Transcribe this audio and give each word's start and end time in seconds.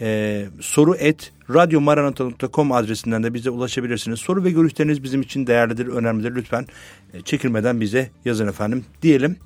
e, 0.00 0.47
soru 0.61 0.97
et 0.97 1.33
radyomaranata.com 1.50 2.72
adresinden 2.72 3.22
de 3.22 3.34
bize 3.34 3.50
ulaşabilirsiniz. 3.50 4.20
Soru 4.20 4.45
ve 4.45 4.50
görüşleriniz 4.50 5.03
bizim 5.03 5.22
için 5.22 5.47
değerlidir, 5.47 5.87
önemlidir. 5.87 6.34
Lütfen 6.34 6.67
e, 7.15 7.20
çekinmeden 7.20 7.81
bize 7.81 8.11
yazın 8.25 8.48
efendim 8.48 8.84
diyelim. 9.03 9.37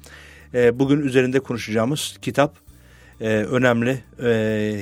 E, 0.55 0.79
bugün 0.79 1.01
üzerinde 1.01 1.41
konuşacağımız 1.41 2.19
kitap 2.23 2.67
e, 3.20 3.28
önemli. 3.28 4.02
E, 4.22 4.30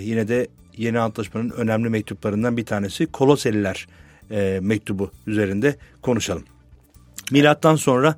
yine 0.02 0.28
de 0.28 0.46
yeni 0.76 0.98
antlaşmanın 0.98 1.50
önemli 1.50 1.88
mektuplarından 1.88 2.56
bir 2.56 2.66
tanesi 2.66 3.06
Koloseliler 3.06 3.86
e, 4.30 4.58
mektubu 4.62 5.10
üzerinde 5.26 5.76
konuşalım. 6.02 6.44
Milattan 7.30 7.76
sonra 7.76 8.16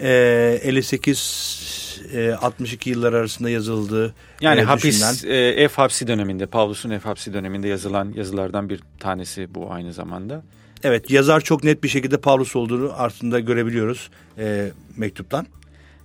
e, 0.00 0.60
58 0.62 1.66
e, 2.14 2.32
62 2.32 2.90
yıllar 2.90 3.12
arasında 3.12 3.50
yazıldığı 3.50 4.14
Yani 4.40 4.60
e, 4.60 4.64
hapis, 4.64 5.24
e, 5.24 5.34
ev 5.34 5.68
hapsi 5.68 6.06
döneminde, 6.06 6.46
Pavlus'un 6.46 6.90
ev 6.90 7.00
hapsi 7.00 7.32
döneminde 7.32 7.68
yazılan 7.68 8.12
yazılardan 8.16 8.68
bir 8.68 8.80
tanesi 9.00 9.54
bu 9.54 9.72
aynı 9.72 9.92
zamanda. 9.92 10.42
Evet 10.84 11.10
yazar 11.10 11.40
çok 11.40 11.64
net 11.64 11.82
bir 11.82 11.88
şekilde 11.88 12.16
Pavlus 12.16 12.56
olduğunu 12.56 12.92
aslında 12.96 13.40
görebiliyoruz 13.40 14.10
e, 14.38 14.70
mektuptan. 14.96 15.46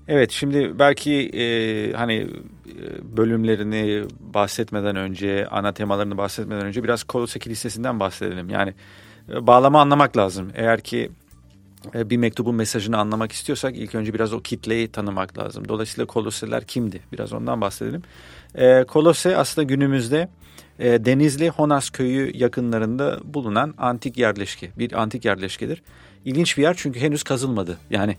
Evet 0.07 0.31
şimdi 0.31 0.79
belki 0.79 1.13
e, 1.13 1.93
hani 1.93 2.27
bölümlerini 3.03 4.03
bahsetmeden 4.19 4.95
önce, 4.95 5.47
ana 5.51 5.73
temalarını 5.73 6.17
bahsetmeden 6.17 6.65
önce 6.65 6.83
biraz 6.83 7.03
Kolose 7.03 7.39
Kilisesi'nden 7.39 7.99
bahsedelim. 7.99 8.49
Yani 8.49 8.73
e, 9.29 9.47
bağlama 9.47 9.81
anlamak 9.81 10.17
lazım. 10.17 10.51
Eğer 10.55 10.81
ki 10.81 11.11
e, 11.95 12.09
bir 12.09 12.17
mektubun 12.17 12.55
mesajını 12.55 12.97
anlamak 12.97 13.31
istiyorsak 13.31 13.77
ilk 13.77 13.95
önce 13.95 14.13
biraz 14.13 14.33
o 14.33 14.41
kitleyi 14.41 14.87
tanımak 14.87 15.37
lazım. 15.37 15.67
Dolayısıyla 15.67 16.05
Koloseler 16.05 16.65
kimdi? 16.65 16.99
Biraz 17.11 17.33
ondan 17.33 17.61
bahsedelim. 17.61 18.01
E, 18.55 18.83
Kolose 18.83 19.37
aslında 19.37 19.65
günümüzde 19.65 20.29
e, 20.79 21.05
Denizli 21.05 21.49
Honas 21.49 21.89
köyü 21.89 22.37
yakınlarında 22.37 23.19
bulunan 23.23 23.73
antik 23.77 24.17
yerleşke. 24.17 24.69
Bir 24.77 25.01
antik 25.01 25.25
yerleşkedir. 25.25 25.81
İlginç 26.25 26.57
bir 26.57 26.61
yer 26.61 26.73
çünkü 26.77 26.99
henüz 26.99 27.23
kazılmadı. 27.23 27.77
Yani 27.89 28.17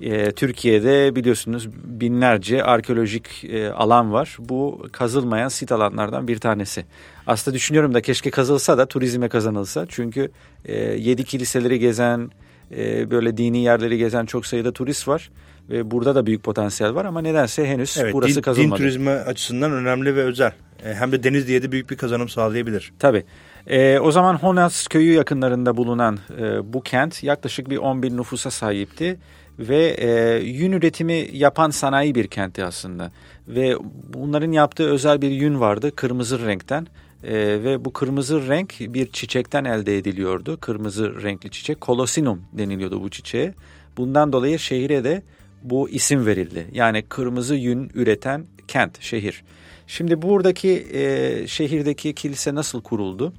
e, 0.00 0.32
Türkiye'de 0.32 1.16
biliyorsunuz 1.16 1.68
binlerce 1.84 2.64
arkeolojik 2.64 3.44
e, 3.44 3.70
alan 3.70 4.12
var. 4.12 4.36
Bu 4.38 4.86
kazılmayan 4.92 5.48
sit 5.48 5.72
alanlardan 5.72 6.28
bir 6.28 6.38
tanesi. 6.38 6.84
Aslında 7.26 7.54
düşünüyorum 7.54 7.94
da 7.94 8.00
keşke 8.00 8.30
kazılsa 8.30 8.78
da 8.78 8.86
turizme 8.86 9.28
kazanılsa. 9.28 9.86
Çünkü 9.88 10.30
e, 10.64 10.74
yedi 10.78 11.24
kiliseleri 11.24 11.78
gezen, 11.78 12.30
e, 12.76 13.10
böyle 13.10 13.36
dini 13.36 13.58
yerleri 13.58 13.98
gezen 13.98 14.26
çok 14.26 14.46
sayıda 14.46 14.72
turist 14.72 15.08
var. 15.08 15.30
Ve 15.70 15.90
burada 15.90 16.14
da 16.14 16.26
büyük 16.26 16.42
potansiyel 16.42 16.94
var 16.94 17.04
ama 17.04 17.20
nedense 17.20 17.66
henüz 17.66 17.98
Evet, 17.98 18.14
burası 18.14 18.30
din, 18.30 18.36
din 18.36 18.42
kazılmadı. 18.42 18.78
turizmi 18.78 19.10
açısından 19.10 19.72
önemli 19.72 20.16
ve 20.16 20.22
özel. 20.22 20.52
E, 20.84 20.94
hem 20.94 21.12
de 21.12 21.22
Denizli'ye 21.22 21.62
de 21.62 21.72
büyük 21.72 21.90
bir 21.90 21.96
kazanım 21.96 22.28
sağlayabilir. 22.28 22.92
Tabii. 22.98 23.24
Ee, 23.66 23.98
o 23.98 24.10
zaman 24.10 24.34
Honas 24.34 24.86
köyü 24.86 25.12
yakınlarında 25.12 25.76
bulunan 25.76 26.18
e, 26.38 26.72
bu 26.72 26.82
kent 26.82 27.22
yaklaşık 27.24 27.70
bir 27.70 27.76
10 27.76 28.02
bin 28.02 28.16
nüfusa 28.16 28.50
sahipti. 28.50 29.18
Ve 29.60 29.86
e, 29.98 30.38
yün 30.44 30.72
üretimi 30.72 31.28
yapan 31.32 31.70
sanayi 31.70 32.14
bir 32.14 32.26
kentti 32.26 32.64
aslında. 32.64 33.12
Ve 33.48 33.76
bunların 34.14 34.52
yaptığı 34.52 34.90
özel 34.90 35.22
bir 35.22 35.30
yün 35.30 35.60
vardı 35.60 35.96
kırmızı 35.96 36.46
renkten. 36.46 36.86
E, 37.24 37.34
ve 37.34 37.84
bu 37.84 37.92
kırmızı 37.92 38.48
renk 38.48 38.74
bir 38.80 39.12
çiçekten 39.12 39.64
elde 39.64 39.98
ediliyordu. 39.98 40.58
Kırmızı 40.60 41.22
renkli 41.22 41.50
çiçek. 41.50 41.80
Kolosinum 41.80 42.42
deniliyordu 42.52 43.02
bu 43.02 43.10
çiçeğe. 43.10 43.54
Bundan 43.96 44.32
dolayı 44.32 44.58
şehire 44.58 45.04
de 45.04 45.22
bu 45.62 45.88
isim 45.88 46.26
verildi. 46.26 46.66
Yani 46.72 47.02
kırmızı 47.02 47.54
yün 47.54 47.90
üreten 47.94 48.44
kent, 48.68 49.02
şehir. 49.02 49.42
Şimdi 49.86 50.22
buradaki 50.22 50.86
e, 50.92 51.46
şehirdeki 51.46 52.14
kilise 52.14 52.54
nasıl 52.54 52.82
kuruldu? 52.82 53.32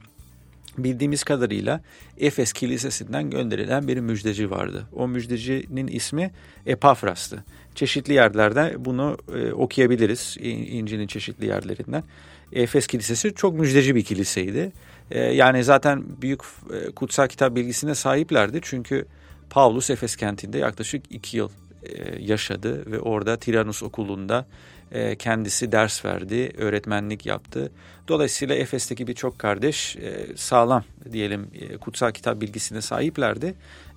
Bildiğimiz 0.78 1.24
kadarıyla 1.24 1.82
Efes 2.18 2.54
Kilisesi'nden 2.54 3.30
gönderilen 3.30 3.88
bir 3.88 3.98
müjdeci 3.98 4.52
vardı. 4.52 4.88
O 4.96 5.08
müjdecinin 5.08 5.88
ismi 5.88 6.32
Epafras'tı. 6.66 7.44
Çeşitli 7.76 8.14
yerlerde 8.14 8.76
bunu 8.78 9.18
e, 9.36 9.52
okuyabiliriz 9.52 10.38
İncil'in 10.40 11.08
çeşitli 11.08 11.46
yerlerinden. 11.46 12.04
Efes 12.54 12.88
Kilisesi 12.88 13.34
çok 13.34 13.60
müjdeci 13.60 13.96
bir 13.96 14.04
kiliseydi. 14.04 14.72
E, 15.12 15.20
yani 15.20 15.64
zaten 15.64 16.04
büyük 16.22 16.42
e, 16.74 16.92
kutsal 16.92 17.28
kitap 17.28 17.56
bilgisine 17.56 17.96
sahiplerdi. 17.96 18.60
Çünkü 18.62 19.06
Pavlus 19.50 19.90
Efes 19.90 20.16
kentinde 20.16 20.58
yaklaşık 20.58 21.04
iki 21.10 21.38
yıl 21.38 21.50
e, 21.84 22.24
yaşadı 22.24 22.92
ve 22.92 23.00
orada 23.00 23.38
Tiranus 23.38 23.84
okulunda 23.84 24.48
e, 24.92 25.16
kendisi 25.16 25.72
ders 25.72 26.06
verdi, 26.06 26.52
öğretmenlik 26.58 27.26
yaptı. 27.26 27.72
Dolayısıyla 28.08 28.56
Efes'teki 28.56 29.08
birçok 29.08 29.40
kardeş 29.40 29.96
e, 29.96 30.28
sağlam 30.36 30.84
diyelim 31.12 31.48
e, 31.62 31.78
kutsal 31.78 32.12
kitap 32.12 32.42
bilgisine 32.42 32.82
sahiplerdi. 32.82 33.54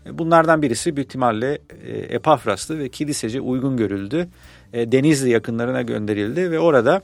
E, 0.07 0.19
Bunlardan 0.19 0.63
birisi 0.63 0.97
büyük 0.97 1.09
ihtimalle 1.09 1.59
e, 1.87 1.97
Epafras'tı 1.97 2.79
ve 2.79 2.89
kilisece 2.89 3.41
uygun 3.41 3.77
görüldü. 3.77 4.29
E, 4.73 4.93
Denizli 4.93 5.31
yakınlarına 5.31 5.83
gönderildi 5.83 6.51
ve 6.51 6.59
orada 6.59 7.03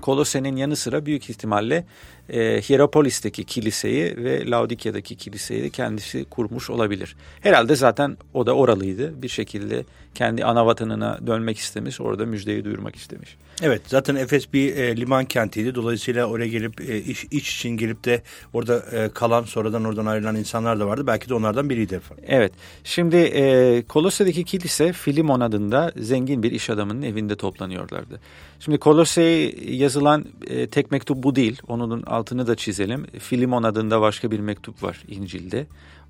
Kolose'nin 0.00 0.56
yanı 0.56 0.76
sıra 0.76 1.06
büyük 1.06 1.30
ihtimalle 1.30 1.84
e, 2.28 2.60
Hierapolis'teki 2.60 3.44
kiliseyi 3.44 4.16
ve 4.16 4.50
Laodikya'daki 4.50 5.16
kiliseyi 5.16 5.62
de 5.62 5.70
kendisi 5.70 6.24
kurmuş 6.24 6.70
olabilir. 6.70 7.16
Herhalde 7.40 7.76
zaten 7.76 8.16
o 8.34 8.46
da 8.46 8.52
oralıydı. 8.52 9.22
Bir 9.22 9.28
şekilde 9.28 9.84
kendi 10.14 10.44
ana 10.44 10.66
vatanına 10.66 11.18
dönmek 11.26 11.58
istemiş, 11.58 12.00
orada 12.00 12.26
müjdeyi 12.26 12.64
duyurmak 12.64 12.96
istemiş. 12.96 13.36
Evet 13.62 13.82
zaten 13.86 14.14
Efes 14.16 14.52
bir 14.52 14.76
e, 14.76 14.96
liman 14.96 15.24
kentiydi. 15.24 15.74
Dolayısıyla 15.74 16.26
oraya 16.26 16.48
gelip 16.48 16.80
e, 16.80 16.98
iş, 16.98 17.24
iç 17.24 17.56
için 17.56 17.70
gelip 17.70 18.04
de 18.04 18.22
orada 18.52 18.78
e, 18.92 19.08
kalan 19.08 19.42
sonradan 19.42 19.84
oradan 19.84 20.06
ayrılan 20.06 20.36
insanlar 20.36 20.80
da 20.80 20.86
vardı. 20.86 21.06
Belki 21.06 21.28
de 21.28 21.34
onlardan 21.34 21.70
biriydi 21.70 21.94
efendim. 21.94 22.24
Evet, 22.28 22.52
şimdi 22.84 23.16
e, 23.16 23.82
Kolosse'deki 23.88 24.44
kilise 24.44 24.92
Filimon 24.92 25.40
adında 25.40 25.92
zengin 25.96 26.42
bir 26.42 26.52
iş 26.52 26.70
adamının 26.70 27.02
evinde 27.02 27.36
toplanıyorlardı. 27.36 28.20
Şimdi 28.60 28.78
Kolosse'ye 28.78 29.54
yazılan 29.76 30.24
e, 30.46 30.66
tek 30.66 30.90
mektup 30.90 31.22
bu 31.22 31.36
değil. 31.36 31.62
Onun 31.68 32.02
altını 32.18 32.46
da 32.46 32.54
çizelim. 32.54 33.06
Filimon 33.18 33.62
adında 33.62 34.00
başka 34.00 34.30
bir 34.30 34.40
mektup 34.40 34.82
var 34.82 35.02
İncil'de. 35.08 35.66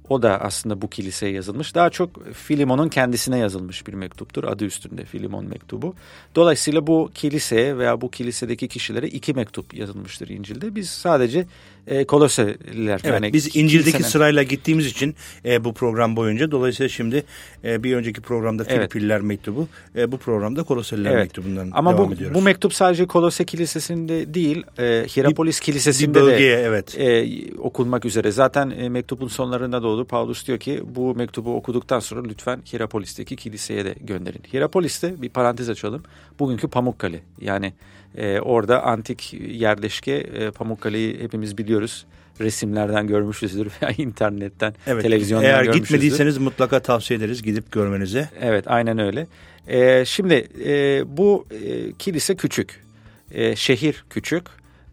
O 0.09 0.23
da 0.23 0.41
aslında 0.41 0.83
bu 0.83 0.91
kiliseye 0.91 1.33
yazılmış. 1.33 1.75
Daha 1.75 1.91
çok 1.91 2.33
Filimon'un 2.33 2.89
kendisine 2.89 3.39
yazılmış 3.39 3.87
bir 3.87 3.95
mektuptur. 3.95 4.45
Adı 4.45 4.65
üstünde 4.65 5.05
Filimon 5.05 5.45
mektubu. 5.45 5.95
Dolayısıyla 6.35 6.87
bu 6.87 7.11
kiliseye 7.15 7.79
veya 7.79 8.01
bu 8.01 8.11
kilisedeki 8.11 8.69
kişilere 8.69 9.09
iki 9.09 9.33
mektup 9.33 9.75
yazılmıştır 9.75 10.29
İncil'de. 10.29 10.75
Biz 10.75 10.89
sadece 10.89 11.47
e, 11.89 12.05
Koloseliler. 12.05 13.01
Evet, 13.05 13.05
yani 13.05 13.33
biz 13.33 13.57
İncil'deki 13.57 13.97
kilisene- 13.97 14.03
sırayla 14.11 14.43
gittiğimiz 14.43 14.87
için 14.87 15.15
e, 15.45 15.65
bu 15.65 15.75
program 15.75 16.17
boyunca 16.17 16.51
dolayısıyla 16.51 16.89
şimdi 16.89 17.25
e, 17.65 17.83
bir 17.85 17.97
önceki 17.97 18.21
programda 18.21 18.65
Evet. 18.69 18.93
Filipliler 18.93 19.21
mektubu, 19.21 19.69
e, 19.97 20.13
bu 20.13 20.19
programda 20.19 20.63
Koloseliler 20.63 21.11
Evet. 21.11 21.23
mektubundan 21.25 21.71
Ama 21.73 21.93
devam 21.95 22.11
bu, 22.11 22.15
ediyoruz. 22.15 22.35
bu 22.35 22.43
mektup 22.43 22.75
sadece 22.75 23.07
Kolose 23.07 23.45
Kilisesi'nde 23.45 24.35
değil, 24.35 24.63
e, 24.79 25.07
Hierapolis 25.17 25.61
bir 25.61 25.65
Kilisesi'nde 25.65 26.15
de 26.19 26.23
bölgeye 26.23 26.59
evet. 26.59 26.99
e, 26.99 27.27
okunmak 27.59 28.05
üzere. 28.05 28.31
Zaten 28.31 28.71
e, 28.71 28.89
mektubun 28.89 29.29
sonlarında 29.29 29.83
doğdu. 29.83 30.05
Paulus 30.05 30.47
diyor 30.47 30.59
ki 30.59 30.83
bu 30.95 31.15
mektubu 31.15 31.57
okuduktan 31.57 32.01
sonra 32.01 32.23
lütfen 32.29 32.61
Hierapolis'teki 32.73 33.37
kiliseye 33.37 33.85
de 33.85 33.95
gönderin. 34.01 34.43
Hierapolis'te 34.53 35.23
bir 35.23 35.29
parantez 35.29 35.69
açalım. 35.69 36.03
Bugünkü 36.39 36.69
Pamukkale. 36.69 37.21
Yani 37.41 37.73
e, 38.17 38.41
orada 38.41 38.83
antik 38.83 39.35
yerleşke 39.49 40.13
e, 40.13 40.51
Pamukkale'yi 40.51 41.19
hepimiz 41.23 41.59
biliyoruz. 41.59 42.07
Resimlerden 42.41 43.07
görmüşüzdür 43.07 43.71
veya 43.83 43.93
internetten, 43.99 44.75
Evet. 44.87 45.03
televizyondan 45.03 45.45
Eğer 45.51 45.63
görmüşüzdür. 45.65 45.85
gitmediyseniz 45.85 46.39
mutlaka 46.39 46.81
tavsiye 46.81 47.19
ederiz 47.19 47.43
gidip 47.43 47.73
görmenize. 47.73 48.29
Evet 48.41 48.65
aynen 48.69 48.99
öyle. 48.99 49.27
Ee, 49.69 50.05
şimdi 50.07 50.49
e, 50.67 51.03
bu 51.17 51.47
e, 51.51 51.93
kilise 51.93 52.37
küçük, 52.37 52.85
E, 53.33 53.57
şehir 53.57 54.05
küçük, 54.11 54.43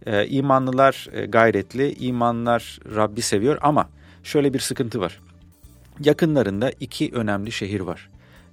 E, 0.06 0.28
imanlılar 0.28 1.08
e, 1.14 1.26
gayretli, 1.26 1.94
imanlar 1.94 2.80
Rabbi 2.96 3.22
seviyor 3.22 3.58
ama 3.62 3.90
şöyle 4.24 4.54
bir 4.54 4.60
sıkıntı 4.60 5.00
var. 5.00 5.20
Yakınlarında 6.04 6.72
iki 6.80 7.12
önemli 7.14 7.52
şehir 7.52 7.80
var. 7.80 8.10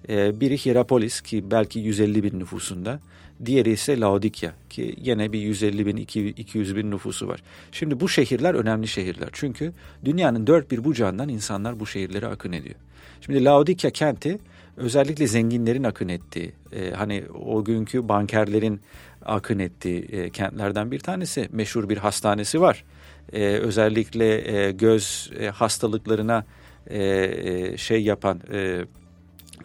E, 0.09 0.41
biri 0.41 0.59
Hierapolis 0.59 1.21
ki 1.21 1.45
belki 1.51 1.79
150 1.79 2.23
bin 2.23 2.39
nüfusunda, 2.39 3.01
diğeri 3.45 3.71
ise 3.71 4.01
Laodikya 4.01 4.53
ki 4.71 4.95
yine 4.99 5.33
bir 5.33 5.39
150 5.39 5.87
bin, 5.87 5.97
200 5.97 6.77
bin 6.77 6.91
nüfusu 6.91 7.29
var. 7.29 7.43
Şimdi 7.73 8.01
bu 8.01 8.09
şehirler 8.09 8.55
önemli 8.55 8.89
şehirler 8.89 9.29
çünkü 9.33 9.73
dünyanın 10.05 10.47
dört 10.47 10.71
bir 10.71 10.85
bucağından 10.85 11.29
insanlar 11.29 11.81
bu 11.81 11.87
şehirlere 11.87 12.27
akın 12.27 12.53
ediyor. 12.53 12.77
Şimdi 13.21 13.45
Laodikya 13.45 13.91
kenti 13.91 14.39
özellikle 14.77 15.27
zenginlerin 15.27 15.85
akın 15.85 16.09
ettiği, 16.09 16.53
e, 16.73 16.91
hani 16.91 17.25
o 17.45 17.65
günkü 17.65 18.09
bankerlerin 18.09 18.81
akın 19.25 19.59
ettiği 19.59 20.03
e, 20.03 20.31
kentlerden 20.31 20.91
bir 20.91 20.99
tanesi. 20.99 21.49
Meşhur 21.53 21.89
bir 21.89 21.97
hastanesi 21.97 22.61
var. 22.61 22.85
E, 23.33 23.45
özellikle 23.45 24.57
e, 24.57 24.73
göz 24.73 25.31
e, 25.41 25.47
hastalıklarına 25.47 26.45
e, 26.87 27.05
e, 27.05 27.77
şey 27.77 28.03
yapan, 28.03 28.41
e, 28.53 28.85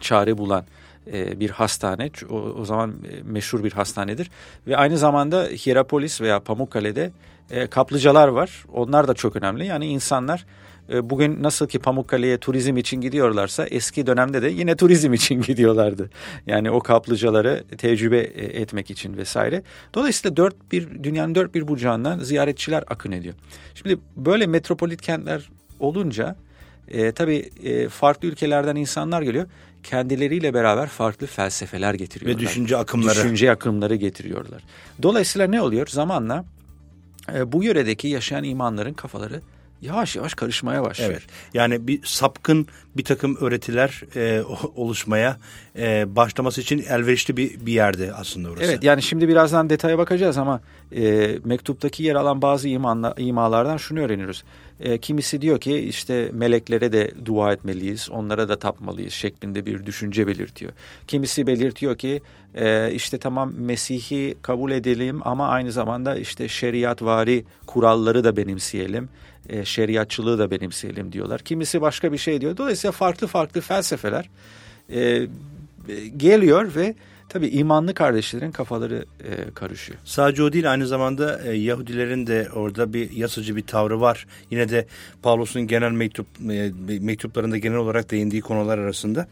çare 0.00 0.38
bulan 0.38 0.64
e, 1.12 1.40
bir 1.40 1.50
hastane. 1.50 2.10
O, 2.30 2.34
o 2.34 2.64
zaman 2.64 2.90
e, 2.90 3.22
meşhur 3.22 3.64
bir 3.64 3.72
hastanedir. 3.72 4.30
Ve 4.66 4.76
aynı 4.76 4.98
zamanda 4.98 5.42
Hierapolis 5.42 6.20
veya 6.20 6.40
Pamukkale'de 6.40 7.10
e, 7.50 7.66
kaplıcalar 7.66 8.28
var. 8.28 8.64
Onlar 8.72 9.08
da 9.08 9.14
çok 9.14 9.36
önemli. 9.36 9.66
Yani 9.66 9.86
insanlar 9.86 10.46
e, 10.92 11.10
bugün 11.10 11.42
nasıl 11.42 11.68
ki 11.68 11.78
Pamukkale'ye 11.78 12.38
turizm 12.38 12.76
için 12.76 13.00
gidiyorlarsa 13.00 13.66
eski 13.66 14.06
dönemde 14.06 14.42
de 14.42 14.48
yine 14.48 14.76
turizm 14.76 15.12
için 15.14 15.42
gidiyorlardı. 15.42 16.10
Yani 16.46 16.70
o 16.70 16.80
kaplıcaları 16.80 17.64
tecrübe 17.78 18.18
e, 18.18 18.60
etmek 18.60 18.90
için 18.90 19.16
vesaire. 19.16 19.62
Dolayısıyla 19.94 20.36
dört 20.36 20.72
bir 20.72 21.02
dünyanın 21.02 21.34
dört 21.34 21.54
bir 21.54 21.68
bucağından 21.68 22.18
ziyaretçiler 22.18 22.84
akın 22.88 23.12
ediyor. 23.12 23.34
Şimdi 23.74 23.98
böyle 24.16 24.46
metropolit 24.46 25.02
kentler 25.02 25.50
olunca 25.80 26.36
e, 26.88 27.12
tabii 27.12 27.50
e, 27.64 27.88
farklı 27.88 28.28
ülkelerden 28.28 28.76
insanlar 28.76 29.22
geliyor. 29.22 29.46
Kendileriyle 29.82 30.54
beraber 30.54 30.86
farklı 30.86 31.26
felsefeler 31.26 31.94
getiriyorlar. 31.94 32.42
Ve 32.42 32.46
düşünce 32.46 32.76
akımları. 32.76 33.14
Düşünce 33.14 33.50
akımları 33.50 33.94
getiriyorlar. 33.94 34.62
Dolayısıyla 35.02 35.46
ne 35.46 35.62
oluyor? 35.62 35.86
Zamanla 35.86 36.44
e, 37.34 37.52
bu 37.52 37.64
yöredeki 37.64 38.08
yaşayan 38.08 38.44
imanların 38.44 38.94
kafaları 38.94 39.40
yavaş 39.82 40.16
yavaş 40.16 40.34
karışmaya 40.34 40.84
başlıyor. 40.84 41.10
Evet. 41.10 41.22
Yani 41.54 41.86
bir 41.86 42.00
sapkın 42.04 42.66
bir 42.96 43.04
takım 43.04 43.36
öğretiler 43.36 44.02
e, 44.16 44.42
oluşmaya 44.76 45.36
e, 45.78 46.16
başlaması 46.16 46.60
için 46.60 46.78
elverişli 46.88 47.36
bir, 47.36 47.66
bir 47.66 47.72
yerde 47.72 48.12
aslında 48.14 48.50
orası. 48.50 48.64
Evet 48.64 48.84
yani 48.84 49.02
şimdi 49.02 49.28
birazdan 49.28 49.70
detaya 49.70 49.98
bakacağız 49.98 50.38
ama 50.38 50.60
e, 50.96 51.34
mektuptaki 51.44 52.02
yer 52.02 52.14
alan 52.14 52.42
bazı 52.42 52.68
imanla, 52.68 53.14
imalardan 53.18 53.76
şunu 53.76 54.00
öğreniyoruz. 54.00 54.44
E, 54.80 54.98
kimisi 54.98 55.40
diyor 55.40 55.60
ki 55.60 55.76
işte 55.78 56.30
meleklere 56.32 56.92
de 56.92 57.12
dua 57.24 57.52
etmeliyiz, 57.52 58.10
onlara 58.10 58.48
da 58.48 58.58
tapmalıyız 58.58 59.12
şeklinde 59.12 59.66
bir 59.66 59.86
düşünce 59.86 60.26
belirtiyor. 60.26 60.72
Kimisi 61.06 61.46
belirtiyor 61.46 61.98
ki 61.98 62.22
e, 62.54 62.92
işte 62.92 63.18
tamam 63.18 63.52
Mesih'i 63.56 64.36
kabul 64.42 64.70
edelim 64.70 65.20
ama 65.24 65.48
aynı 65.48 65.72
zamanda 65.72 66.16
işte 66.16 66.48
şeriatvari 66.48 67.44
kuralları 67.66 68.24
da 68.24 68.36
benimseyelim, 68.36 69.08
e, 69.48 69.64
şeriatçılığı 69.64 70.38
da 70.38 70.50
benimseyelim 70.50 71.12
diyorlar. 71.12 71.40
Kimisi 71.40 71.80
başka 71.80 72.12
bir 72.12 72.18
şey 72.18 72.40
diyor. 72.40 72.56
Dolayısıyla 72.56 72.92
farklı 72.92 73.26
farklı 73.26 73.60
felsefeler 73.60 74.30
e, 74.92 75.28
geliyor 76.16 76.74
ve 76.76 76.94
tabii 77.28 77.48
imanlı 77.48 77.94
kardeşlerin 77.94 78.50
kafaları 78.50 79.04
e, 79.24 79.54
karışıyor. 79.54 79.98
Sadece 80.04 80.42
o 80.42 80.52
değil 80.52 80.72
aynı 80.72 80.86
zamanda 80.86 81.42
e, 81.44 81.56
Yahudilerin 81.56 82.26
de 82.26 82.48
orada 82.54 82.92
bir 82.92 83.10
yasacı 83.10 83.56
bir 83.56 83.66
tavrı 83.66 84.00
var. 84.00 84.26
Yine 84.50 84.68
de 84.68 84.86
Pavlus'un 85.22 85.66
genel 85.66 85.92
mektup 85.92 86.26
e, 86.50 86.72
mektuplarında 87.00 87.58
genel 87.58 87.76
olarak 87.76 88.10
değindiği 88.10 88.42
konular 88.42 88.78
arasında. 88.78 89.28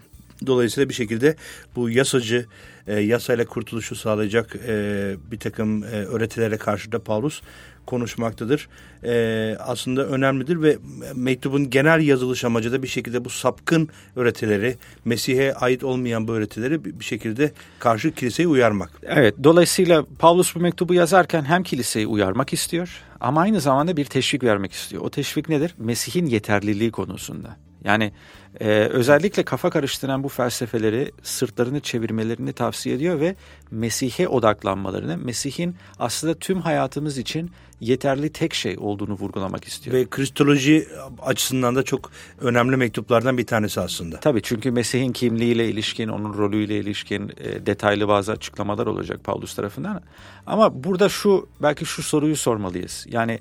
Dolayısıyla 0.47 0.89
bir 0.89 0.95
şekilde 0.95 1.37
bu 1.77 1.91
yasacı, 1.91 2.47
e, 2.87 3.00
yasayla 3.00 3.44
kurtuluşu 3.44 3.97
sağlayacak 3.97 4.56
e, 4.69 5.15
bir 5.31 5.38
takım 5.38 5.85
e, 5.85 5.87
öğretilere 5.87 6.56
karşı 6.56 6.93
da 6.93 6.99
Paulus 6.99 7.43
konuşmaktadır. 7.87 8.69
E, 9.05 9.56
aslında 9.61 10.06
önemlidir 10.06 10.62
ve 10.62 10.79
mektubun 11.15 11.71
genel 11.71 12.00
yazılış 12.00 12.44
amacı 12.44 12.73
da 12.73 12.83
bir 12.83 12.88
şekilde 12.88 13.25
bu 13.25 13.31
sapkın 13.31 13.88
öğretileri, 14.17 14.77
Mesih'e 15.05 15.55
ait 15.55 15.85
olmayan 15.85 16.29
bu 16.29 16.33
öğretileri 16.33 16.85
bir 16.85 17.05
şekilde 17.05 17.53
karşı 17.79 18.15
kiliseye 18.15 18.49
uyarmak. 18.49 18.91
Evet, 19.03 19.35
dolayısıyla 19.44 20.05
Paulus 20.19 20.55
bu 20.55 20.61
mektubu 20.61 20.94
yazarken 20.94 21.44
hem 21.44 21.62
kiliseyi 21.62 22.06
uyarmak 22.06 22.53
istiyor 22.53 23.03
ama 23.21 23.41
aynı 23.41 23.61
zamanda 23.61 23.97
bir 23.97 24.05
teşvik 24.05 24.44
vermek 24.44 24.73
istiyor. 24.73 25.03
O 25.03 25.11
teşvik 25.11 25.49
nedir? 25.49 25.75
Mesih'in 25.79 26.27
yeterliliği 26.27 26.91
konusunda. 26.91 27.56
Yani 27.84 28.12
e, 28.61 28.69
özellikle 28.69 29.43
kafa 29.43 29.70
karıştıran 29.70 30.22
bu 30.22 30.29
felsefeleri 30.29 31.12
sırtlarını 31.22 31.81
çevirmelerini 31.81 32.53
tavsiye 32.53 32.94
ediyor 32.94 33.20
ve 33.20 33.34
Mesih'e 33.70 34.29
odaklanmalarını, 34.29 35.17
Mesih'in 35.17 35.77
aslında 35.98 36.34
tüm 36.34 36.60
hayatımız 36.60 37.19
için 37.19 37.51
yeterli 37.81 38.32
tek 38.32 38.55
şey 38.55 38.77
olduğunu 38.79 39.12
vurgulamak 39.12 39.65
istiyor. 39.65 39.96
Ve 39.96 40.06
kristoloji 40.10 40.89
açısından 41.22 41.77
da 41.77 41.82
çok 41.82 42.10
önemli 42.41 42.77
mektuplardan 42.77 43.39
bir 43.39 43.46
tanesi 43.46 43.81
aslında. 43.81 44.20
Tabii 44.20 44.43
çünkü 44.43 44.70
Mesih'in 44.70 45.12
kimliğiyle 45.12 45.69
ilişkin, 45.69 46.08
onun 46.08 46.34
rolüyle 46.34 46.79
ilişkin 46.79 47.32
e, 47.36 47.67
detaylı 47.67 48.08
bazı 48.08 48.32
açıklamalar 48.32 48.86
olacak 48.86 49.24
Paulus 49.24 49.55
tarafından. 49.55 50.03
Ama 50.46 50.84
burada 50.84 51.08
şu, 51.08 51.48
belki 51.62 51.84
şu 51.84 52.03
soruyu 52.03 52.36
sormalıyız. 52.36 53.06
Yani 53.08 53.39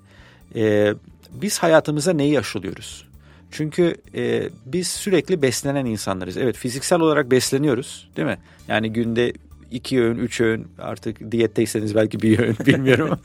e, 0.56 0.94
biz 1.32 1.60
hayatımıza 1.60 2.14
neyi 2.14 2.40
aşılıyoruz? 2.40 3.05
Çünkü 3.56 3.96
e, 4.16 4.50
biz 4.66 4.88
sürekli 4.88 5.42
beslenen 5.42 5.86
insanlarız. 5.86 6.38
Evet 6.38 6.58
fiziksel 6.58 7.00
olarak 7.00 7.32
besleniyoruz 7.32 8.10
değil 8.18 8.28
mi? 8.28 8.38
Yani 8.68 8.94
günde 8.94 9.34
iki 9.72 10.02
öğün, 10.02 10.18
üç 10.18 10.42
öğün 10.42 10.68
artık 10.80 11.32
diyetteyseniz 11.32 11.96
belki 11.96 12.22
bir 12.22 12.40
öğün 12.40 12.58
bilmiyorum. 12.66 13.20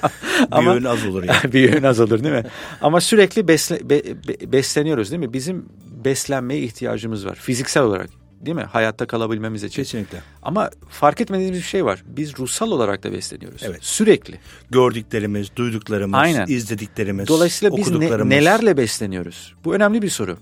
bir 0.52 0.66
öğün 0.66 0.84
az 0.84 1.06
olur 1.06 1.24
yani. 1.24 1.52
bir 1.52 1.74
öğün 1.74 1.82
az 1.82 2.00
olur 2.00 2.24
değil 2.24 2.34
mi? 2.34 2.44
Ama 2.80 3.00
sürekli 3.00 3.48
besle, 3.48 3.90
be, 3.90 4.04
be, 4.04 4.52
besleniyoruz 4.52 5.10
değil 5.10 5.20
mi? 5.20 5.32
Bizim 5.32 5.64
beslenmeye 6.04 6.60
ihtiyacımız 6.60 7.26
var 7.26 7.34
fiziksel 7.34 7.82
olarak 7.82 8.19
değil 8.40 8.56
mi? 8.56 8.62
Hayatta 8.62 9.06
kalabilmemiz 9.06 9.64
için. 9.64 9.82
Kesinlikle. 9.82 10.22
Ama 10.42 10.70
fark 10.88 11.20
etmediğimiz 11.20 11.58
bir 11.58 11.64
şey 11.64 11.84
var. 11.84 12.02
Biz 12.06 12.38
ruhsal 12.38 12.70
olarak 12.70 13.04
da 13.04 13.12
besleniyoruz. 13.12 13.62
Evet. 13.64 13.84
Sürekli. 13.84 14.38
Gördüklerimiz, 14.70 15.56
duyduklarımız, 15.56 16.20
Aynen. 16.20 16.46
izlediklerimiz, 16.48 17.28
Dolayısıyla 17.28 17.76
biz 17.76 17.90
ne- 17.90 18.28
nelerle 18.28 18.76
besleniyoruz? 18.76 19.54
Bu 19.64 19.74
önemli 19.74 20.02
bir 20.02 20.10
soru. 20.10 20.38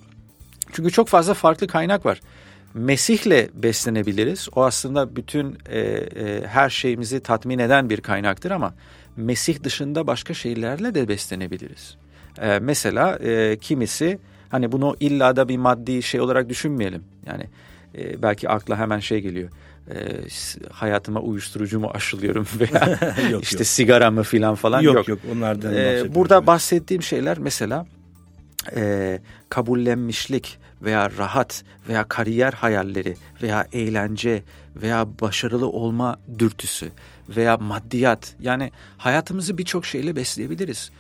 Çünkü 0.73 0.91
çok 0.91 1.09
fazla 1.09 1.35
farklı 1.35 1.67
kaynak 1.67 2.07
var. 2.07 2.21
Mesih'le 2.75 3.49
beslenebiliriz. 3.55 4.49
O 4.55 4.65
aslında 4.65 5.17
bütün 5.17 5.59
e, 5.69 5.81
e, 5.81 6.47
her 6.47 6.71
şeyimizi 6.71 7.21
tatmin 7.21 7.59
eden 7.59 7.91
bir 7.91 8.01
kaynaktır 8.01 8.51
ama 8.51 8.75
Mesih 9.17 9.63
dışında 9.63 10.07
başka 10.07 10.35
şeylerle 10.35 10.95
de 10.95 11.09
beslenebiliriz. 11.09 11.97
E, 12.41 12.59
mesela 12.59 13.17
e, 13.17 13.59
kimisi 13.61 14.19
hani 14.49 14.73
bunu 14.73 14.97
illa 15.01 15.37
da 15.37 15.49
bir 15.49 15.57
maddi 15.57 16.03
şey 16.03 16.21
olarak 16.21 16.49
düşünmeyelim. 16.49 17.05
Yani 17.27 17.45
e, 17.95 18.23
belki 18.23 18.49
akla 18.49 18.79
hemen 18.79 18.99
şey 18.99 19.21
geliyor. 19.21 19.51
E, 19.91 19.97
hayatıma 20.71 21.21
uyuşturucu 21.21 21.81
mu 21.81 21.91
aşılıyorum 21.95 22.47
veya 22.61 22.99
Yok, 23.31 23.43
işte 23.43 23.59
yok. 23.59 23.67
sigara 23.67 24.11
mı 24.11 24.23
filan 24.23 24.55
falan 24.55 24.81
yok, 24.81 24.95
yok. 24.97 25.09
yok 25.09 25.19
onlardan 25.33 25.73
bahsetmiyorum. 25.73 26.15
burada 26.15 26.47
bahsettiğim 26.47 27.03
şeyler 27.03 27.39
mesela 27.39 27.87
e, 28.77 29.19
kabullenmişlik 29.49 30.59
veya 30.83 31.11
rahat 31.19 31.65
veya 31.89 32.09
kariyer 32.09 32.53
hayalleri 32.53 33.17
veya 33.43 33.67
eğlence 33.73 34.43
veya 34.77 35.07
başarılı 35.21 35.69
olma 35.69 36.17
dürtüsü 36.39 36.89
veya 37.29 37.57
maddiyat 37.57 38.35
yani 38.41 38.73
hayatımızı 38.99 39.59
birçok 39.59 39.87
şeyle 39.87 40.17
besleyebiliriz. 40.17 40.91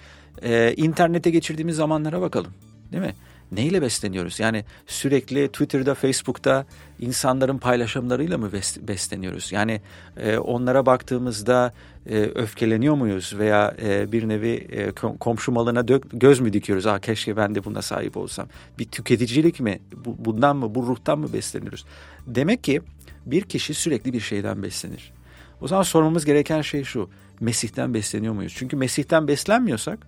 E, 0.42 0.74
internete 0.76 1.30
geçirdiğimiz 1.30 1.76
zamanlara 1.76 2.20
bakalım 2.20 2.52
değil 2.92 3.02
mi? 3.02 3.14
Neyle 3.52 3.82
besleniyoruz? 3.82 4.40
Yani 4.40 4.64
sürekli 4.86 5.48
Twitter'da, 5.48 5.94
Facebook'ta 5.94 6.66
insanların 7.00 7.58
paylaşımlarıyla 7.58 8.38
mı 8.38 8.52
besleniyoruz? 8.88 9.52
Yani 9.52 9.80
e, 10.16 10.38
onlara 10.38 10.86
baktığımızda 10.86 11.72
e, 12.06 12.20
öfkeleniyor 12.20 12.94
muyuz 12.94 13.34
veya 13.38 13.74
e, 13.82 14.12
bir 14.12 14.28
nevi 14.28 14.66
e, 14.70 14.90
komşu 15.20 15.52
malına 15.52 15.88
dök, 15.88 16.02
göz 16.12 16.40
mü 16.40 16.52
dikiyoruz? 16.52 16.86
Aa 16.86 16.98
keşke 16.98 17.36
ben 17.36 17.54
de 17.54 17.64
buna 17.64 17.82
sahip 17.82 18.16
olsam. 18.16 18.48
Bir 18.78 18.84
tüketicilik 18.84 19.60
mi? 19.60 19.78
Bu, 20.04 20.16
bundan 20.18 20.56
mı, 20.56 20.74
bu 20.74 20.86
ruhtan 20.86 21.18
mı 21.18 21.32
besleniyoruz? 21.32 21.86
Demek 22.26 22.64
ki 22.64 22.80
bir 23.26 23.42
kişi 23.42 23.74
sürekli 23.74 24.12
bir 24.12 24.20
şeyden 24.20 24.62
beslenir. 24.62 25.12
O 25.60 25.68
zaman 25.68 25.82
sormamız 25.82 26.24
gereken 26.24 26.62
şey 26.62 26.84
şu. 26.84 27.10
Mesih'ten 27.40 27.94
besleniyor 27.94 28.34
muyuz? 28.34 28.54
Çünkü 28.56 28.76
Mesih'ten 28.76 29.28
beslenmiyorsak 29.28 30.06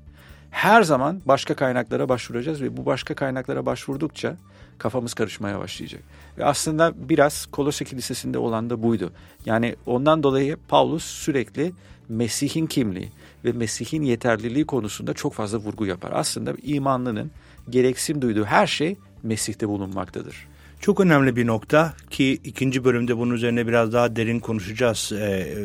her 0.51 0.83
zaman 0.83 1.21
başka 1.27 1.55
kaynaklara 1.55 2.09
başvuracağız 2.09 2.63
ve 2.63 2.77
bu 2.77 2.87
başka 2.87 3.15
kaynaklara 3.15 3.67
başvurdukça 3.67 4.37
kafamız 4.79 5.15
karışmaya 5.15 5.59
başlayacak. 5.59 6.03
Ve 6.39 6.45
aslında 6.45 6.93
biraz 7.09 7.47
Kolosya 7.47 7.87
Kilisesi'nde 7.87 8.39
olan 8.39 8.71
da 8.71 8.83
buydu. 8.83 9.13
Yani 9.47 9.77
ondan 9.87 10.23
dolayı 10.23 10.57
Paulus 10.69 11.05
sürekli 11.05 11.73
Mesih'in 12.09 12.67
kimliği 12.67 13.09
ve 13.45 13.53
Mesih'in 13.53 14.03
yeterliliği 14.03 14.67
konusunda 14.67 15.15
çok 15.15 15.35
fazla 15.35 15.59
vurgu 15.59 15.87
yapar. 15.87 16.13
Aslında 16.15 16.55
imanlının 16.63 17.31
gereksim 17.71 18.23
duyduğu 18.23 18.45
her 18.45 18.67
şey 18.67 18.97
Mesih'te 19.23 19.69
bulunmaktadır. 19.69 20.49
Çok 20.81 21.01
önemli 21.01 21.37
bir 21.37 21.47
nokta 21.47 21.95
ki 22.11 22.41
ikinci 22.45 22.85
bölümde 22.85 23.17
bunun 23.17 23.35
üzerine 23.35 23.67
biraz 23.67 23.93
daha 23.93 24.17
derin 24.17 24.41
konuşacağız. 24.41 25.13
Ee, 25.13 25.57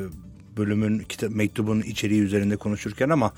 bölümün 0.58 1.00
kitap 1.00 1.32
mektubun 1.32 1.82
içeriği 1.82 2.22
üzerinde 2.22 2.56
konuşurken 2.56 3.10
ama 3.10 3.34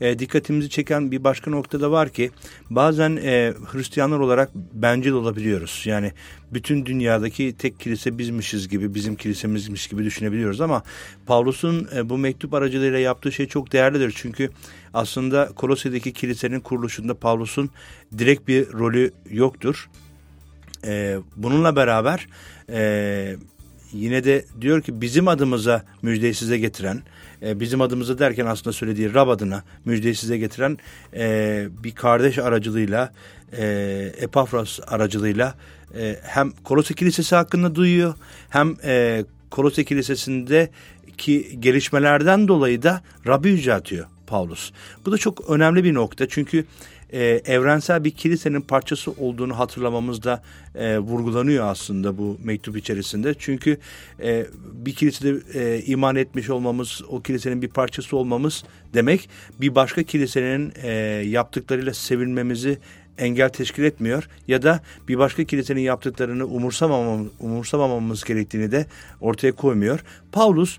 e, 0.00 0.18
dikkatimizi 0.18 0.70
çeken 0.70 1.10
bir 1.10 1.24
başka 1.24 1.50
nokta 1.50 1.80
da 1.80 1.90
var 1.90 2.08
ki 2.08 2.30
bazen 2.70 3.16
e, 3.16 3.54
Hristiyanlar 3.72 4.18
olarak 4.18 4.50
bencil 4.54 5.12
olabiliyoruz. 5.12 5.82
Yani 5.84 6.12
bütün 6.52 6.86
dünyadaki 6.86 7.54
tek 7.58 7.80
kilise 7.80 8.18
bizmişiz 8.18 8.68
gibi, 8.68 8.94
bizim 8.94 9.16
kilisemizmiş 9.16 9.88
gibi 9.88 10.04
düşünebiliyoruz 10.04 10.60
ama 10.60 10.82
Pavlus'un 11.26 11.88
e, 11.96 12.08
bu 12.08 12.18
mektup 12.18 12.54
aracılığıyla 12.54 12.98
yaptığı 12.98 13.32
şey 13.32 13.46
çok 13.46 13.72
değerlidir. 13.72 14.12
Çünkü 14.16 14.50
aslında 14.94 15.48
Kolosya'daki 15.56 16.12
kilisenin 16.12 16.60
kuruluşunda 16.60 17.14
Pavlus'un 17.14 17.70
direkt 18.18 18.48
bir 18.48 18.72
rolü 18.72 19.12
yoktur. 19.30 19.90
E, 20.86 21.18
bununla 21.36 21.76
beraber 21.76 22.26
e, 22.68 23.36
yine 23.92 24.24
de 24.24 24.44
diyor 24.60 24.82
ki 24.82 25.00
bizim 25.00 25.28
adımıza 25.28 25.82
müjdeyi 26.02 26.34
size 26.34 26.58
getiren, 26.58 27.02
e, 27.42 27.60
bizim 27.60 27.80
adımıza 27.80 28.18
derken 28.18 28.46
aslında 28.46 28.72
söylediği 28.72 29.14
Rab 29.14 29.28
adına 29.28 29.62
müjdeyi 29.84 30.14
size 30.14 30.38
getiren 30.38 30.78
e, 31.14 31.66
bir 31.84 31.94
kardeş 31.94 32.38
aracılığıyla, 32.38 33.12
e, 33.58 33.64
Epafras 34.20 34.80
aracılığıyla 34.86 35.54
e, 35.98 36.16
hem 36.22 36.50
Kolosya 36.50 36.96
Kilisesi 36.96 37.34
hakkında 37.34 37.74
duyuyor, 37.74 38.14
hem 38.50 38.76
e, 38.84 39.24
Kolosya 39.50 39.84
Kilisesi'ndeki 39.84 41.60
gelişmelerden 41.60 42.48
dolayı 42.48 42.82
da 42.82 43.02
Rabbi 43.26 43.48
yüceltiyor 43.48 44.06
Paulus. 44.26 44.72
Bu 45.06 45.12
da 45.12 45.18
çok 45.18 45.50
önemli 45.50 45.84
bir 45.84 45.94
nokta 45.94 46.28
çünkü 46.28 46.64
e, 47.12 47.24
evrensel 47.44 48.04
bir 48.04 48.10
kilisenin 48.10 48.60
parçası 48.60 49.10
olduğunu 49.10 49.58
hatırlamamızda 49.58 50.42
e, 50.74 50.98
vurgulanıyor 50.98 51.66
aslında 51.66 52.18
bu 52.18 52.38
mektup 52.44 52.76
içerisinde. 52.76 53.34
Çünkü 53.38 53.78
e, 54.22 54.46
bir 54.72 54.94
kilisede 54.94 55.40
e, 55.54 55.82
iman 55.82 56.16
etmiş 56.16 56.50
olmamız, 56.50 57.02
o 57.08 57.22
kilisenin 57.22 57.62
bir 57.62 57.68
parçası 57.68 58.16
olmamız 58.16 58.64
demek 58.94 59.28
bir 59.60 59.74
başka 59.74 60.02
kilisenin 60.02 60.72
e, 60.82 60.90
yaptıklarıyla 61.26 61.94
sevinmemizi 61.94 62.78
engel 63.18 63.48
teşkil 63.48 63.84
etmiyor 63.84 64.28
ya 64.48 64.62
da 64.62 64.80
bir 65.08 65.18
başka 65.18 65.44
kilisenin 65.44 65.80
yaptıklarını 65.80 66.44
umursamamamız, 66.44 67.28
umursamamamız 67.40 68.24
gerektiğini 68.24 68.72
de 68.72 68.86
ortaya 69.20 69.52
koymuyor. 69.52 70.00
Paulus 70.32 70.78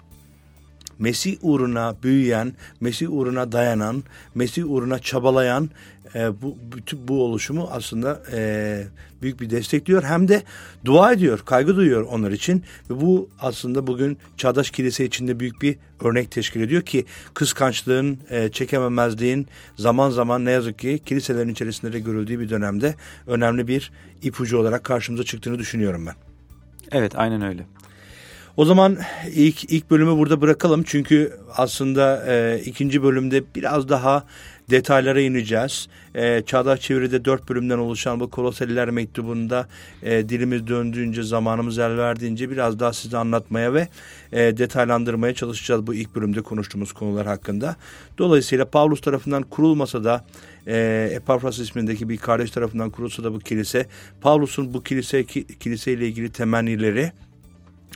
Mesih 1.03 1.38
uğruna 1.41 1.95
büyüyen, 2.03 2.53
Mesih 2.81 3.13
uğruna 3.13 3.51
dayanan, 3.51 4.03
Mesih 4.36 4.72
uğruna 4.72 5.00
çabalayan 5.00 5.69
e, 6.15 6.41
bu 6.41 6.57
bütün 6.75 7.07
bu 7.07 7.24
oluşumu 7.24 7.69
aslında 7.72 8.24
e, 8.31 8.83
büyük 9.22 9.41
bir 9.41 9.50
destekliyor. 9.50 10.03
Hem 10.03 10.27
de 10.27 10.43
dua 10.86 11.13
ediyor, 11.13 11.39
kaygı 11.45 11.75
duyuyor 11.75 12.01
onlar 12.01 12.31
için 12.31 12.63
ve 12.89 13.01
bu 13.01 13.29
aslında 13.39 13.88
bugün 13.88 14.17
çağdaş 14.38 14.69
kilise 14.72 15.05
içinde 15.05 15.39
büyük 15.39 15.62
bir 15.62 15.77
örnek 16.01 16.31
teşkil 16.31 16.62
ediyor 16.62 16.81
ki 16.81 17.05
kıskançlığın, 17.33 18.19
e, 18.29 18.50
çekememezliğin 18.50 19.48
zaman 19.75 20.10
zaman 20.10 20.45
ne 20.45 20.51
yazık 20.51 20.79
ki 20.79 21.00
kiliselerin 21.05 21.50
içerisinde 21.50 21.93
de 21.93 22.00
görüldüğü 22.00 22.39
bir 22.39 22.50
dönemde 22.50 22.95
önemli 23.27 23.67
bir 23.67 23.91
ipucu 24.22 24.57
olarak 24.57 24.83
karşımıza 24.83 25.24
çıktığını 25.24 25.60
düşünüyorum 25.60 26.05
ben. 26.05 26.15
Evet, 26.91 27.12
aynen 27.15 27.41
öyle. 27.41 27.65
O 28.57 28.65
zaman 28.65 28.98
ilk 29.36 29.72
ilk 29.72 29.91
bölümü 29.91 30.17
burada 30.17 30.41
bırakalım 30.41 30.83
çünkü 30.83 31.38
aslında 31.57 32.25
e, 32.27 32.62
ikinci 32.65 33.03
bölümde 33.03 33.43
biraz 33.55 33.89
daha 33.89 34.24
detaylara 34.69 35.22
ineceğiz. 35.22 35.88
E, 36.15 36.41
Çağdaş 36.45 36.81
Çeviri'de 36.81 37.25
dört 37.25 37.50
bölümden 37.50 37.77
oluşan 37.77 38.19
bu 38.19 38.29
Koloseliler 38.29 38.89
mektubunda 38.89 39.67
e, 40.03 40.29
dilimiz 40.29 40.67
döndüğünce, 40.67 41.24
zamanımız 41.24 41.79
el 41.79 41.98
verdiğince 41.98 42.50
biraz 42.50 42.79
daha 42.79 42.93
size 42.93 43.17
anlatmaya 43.17 43.74
ve 43.74 43.88
e, 44.31 44.57
detaylandırmaya 44.57 45.33
çalışacağız 45.33 45.88
bu 45.88 45.93
ilk 45.93 46.15
bölümde 46.15 46.41
konuştuğumuz 46.41 46.91
konular 46.91 47.27
hakkında. 47.27 47.75
Dolayısıyla 48.17 48.65
Pavlus 48.65 49.01
tarafından 49.01 49.43
kurulmasa 49.43 50.03
da 50.03 50.25
e, 50.67 51.10
Epafras 51.13 51.60
ismindeki 51.60 52.10
bir 52.10 52.17
kardeş 52.17 52.51
tarafından 52.51 52.89
kurulsa 52.89 53.24
da 53.24 53.33
bu 53.33 53.39
kilise, 53.39 53.86
Pavlus'un 54.22 54.74
bu 54.74 54.83
kilise 54.83 55.24
kiliseyle 55.60 56.07
ilgili 56.07 56.31
temennileri 56.31 57.12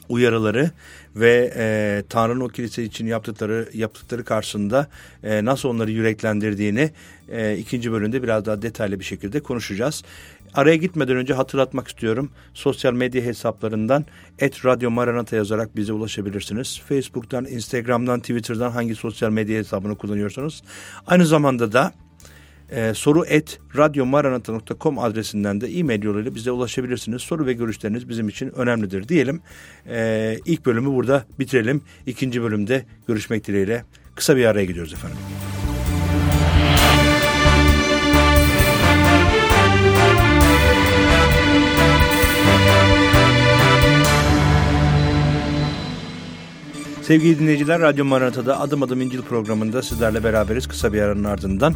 uyarıları 0.10 0.72
ve 1.16 1.54
e, 1.56 2.04
Tanrı'nın 2.10 2.40
o 2.40 2.48
kilise 2.48 2.84
için 2.84 3.08
yaptıkları 3.08 3.70
yaptıkları 3.74 4.24
karşısında 4.24 4.88
e, 5.24 5.46
nasıl 5.46 5.70
onları 5.70 5.92
yüreklendirdiğini 5.92 6.92
e, 7.30 7.58
ikinci 7.58 7.92
bölümde 7.92 8.24
biraz 8.24 8.46
daha 8.46 8.62
detaylı 8.62 9.00
bir 9.00 9.06
şekilde 9.06 9.40
konuşacağız. 9.40 10.04
Araya 10.54 10.76
gitmeden 10.76 11.16
önce 11.16 11.34
hatırlatmak 11.34 11.88
istiyorum. 11.88 12.32
Sosyal 12.54 12.94
medya 12.94 13.24
hesaplarından 13.24 14.06
et 14.40 14.66
Radyo 14.66 14.92
Maranata 14.92 15.36
yazarak 15.36 15.76
bize 15.76 15.94
ulaşabilirsiniz. 15.94 16.82
Facebook'tan, 16.90 17.46
Instagram'dan, 17.46 18.20
Twitter'dan 18.20 18.72
hangi 18.72 18.96
sosyal 18.96 19.30
medya 19.30 19.60
hesabını 19.60 19.98
kullanıyorsanız. 19.98 20.64
Aynı 21.08 21.26
zamanda 21.26 21.72
da 21.72 21.94
e, 22.72 22.94
soru 22.94 23.26
et 23.26 23.60
radyomaranata.com 23.78 25.00
adresinden 25.00 25.62
de 25.62 25.68
e-mail 25.68 26.04
yoluyla 26.04 26.36
bize 26.36 26.52
ulaşabilirsiniz. 26.52 27.22
Soru 27.22 27.46
ve 27.46 27.54
görüşleriniz 27.54 28.10
bizim 28.10 28.30
için 28.30 28.50
önemlidir 28.50 29.08
diyelim. 29.08 29.42
E, 29.90 30.38
ilk 30.46 30.66
bölümü 30.66 30.90
burada 30.90 31.26
bitirelim. 31.40 31.82
İkinci 32.06 32.42
bölümde 32.42 32.86
görüşmek 33.08 33.48
dileğiyle 33.48 33.84
kısa 34.16 34.38
bir 34.38 34.46
araya 34.46 34.66
gidiyoruz 34.66 34.94
efendim. 34.94 35.18
Sevgili 47.08 47.40
dinleyiciler, 47.40 47.82
Radyo 47.82 48.06
Maranata'da 48.06 48.60
Adım 48.60 48.84
Adım 48.84 49.02
İncil 49.02 49.22
programında 49.22 49.82
sizlerle 49.82 50.24
beraberiz. 50.24 50.68
Kısa 50.68 50.94
bir 50.94 51.02
aranın 51.02 51.24
ardından 51.24 51.76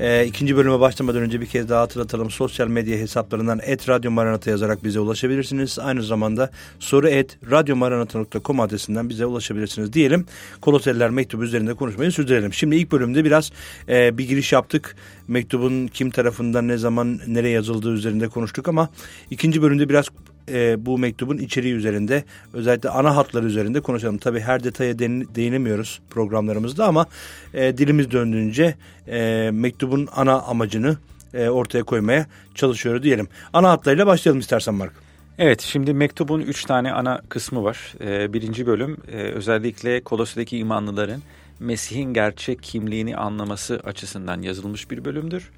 e, 0.00 0.26
ikinci 0.26 0.56
bölüme 0.56 0.80
başlamadan 0.80 1.22
önce 1.22 1.40
bir 1.40 1.46
kez 1.46 1.68
daha 1.68 1.82
hatırlatalım. 1.82 2.30
Sosyal 2.30 2.68
medya 2.68 2.98
hesaplarından 2.98 3.60
et 3.62 3.88
Radyo 3.88 4.10
Maranata 4.10 4.50
yazarak 4.50 4.84
bize 4.84 5.00
ulaşabilirsiniz. 5.00 5.78
Aynı 5.78 6.02
zamanda 6.02 6.50
soru 6.78 7.08
et 7.08 7.38
radyomaranata.com 7.50 8.60
adresinden 8.60 9.08
bize 9.08 9.26
ulaşabilirsiniz 9.26 9.92
diyelim. 9.92 10.26
Koloseliler 10.60 11.10
mektubu 11.10 11.44
üzerinde 11.44 11.74
konuşmayı 11.74 12.12
sürdürelim. 12.12 12.52
Şimdi 12.52 12.76
ilk 12.76 12.92
bölümde 12.92 13.24
biraz 13.24 13.52
e, 13.88 14.18
bir 14.18 14.28
giriş 14.28 14.52
yaptık. 14.52 14.96
Mektubun 15.28 15.86
kim 15.86 16.10
tarafından 16.10 16.68
ne 16.68 16.76
zaman 16.76 17.20
nereye 17.26 17.50
yazıldığı 17.50 17.92
üzerinde 17.92 18.28
konuştuk 18.28 18.68
ama 18.68 18.88
ikinci 19.30 19.62
bölümde 19.62 19.88
biraz 19.88 20.06
e, 20.48 20.86
bu 20.86 20.98
mektubun 20.98 21.38
içeriği 21.38 21.74
üzerinde 21.74 22.24
özellikle 22.52 22.88
ana 22.88 23.16
hatları 23.16 23.46
üzerinde 23.46 23.80
konuşalım. 23.80 24.18
Tabii 24.18 24.40
her 24.40 24.64
detaya 24.64 24.98
değinemiyoruz 24.98 26.00
programlarımızda 26.10 26.86
ama 26.86 27.06
e, 27.54 27.78
dilimiz 27.78 28.10
döndüğünce 28.10 28.74
e, 29.08 29.50
mektubun 29.52 30.08
ana 30.16 30.40
amacını 30.40 30.96
e, 31.34 31.48
ortaya 31.48 31.82
koymaya 31.82 32.26
çalışıyoruz 32.54 33.02
diyelim. 33.02 33.28
Ana 33.52 33.70
hatlarıyla 33.70 34.06
başlayalım 34.06 34.40
istersen 34.40 34.74
Mark. 34.74 34.92
Evet, 35.38 35.60
şimdi 35.60 35.94
mektubun 35.94 36.40
üç 36.40 36.64
tane 36.64 36.92
ana 36.92 37.20
kısmı 37.28 37.64
var. 37.64 37.94
Ee, 38.00 38.32
birinci 38.32 38.66
bölüm 38.66 38.96
e, 39.12 39.16
özellikle 39.16 40.00
Kolosya'daki 40.00 40.58
imanlıların 40.58 41.22
Mesih'in 41.60 42.14
gerçek 42.14 42.62
kimliğini 42.62 43.16
anlaması 43.16 43.80
açısından 43.84 44.42
yazılmış 44.42 44.90
bir 44.90 45.04
bölümdür. 45.04 45.50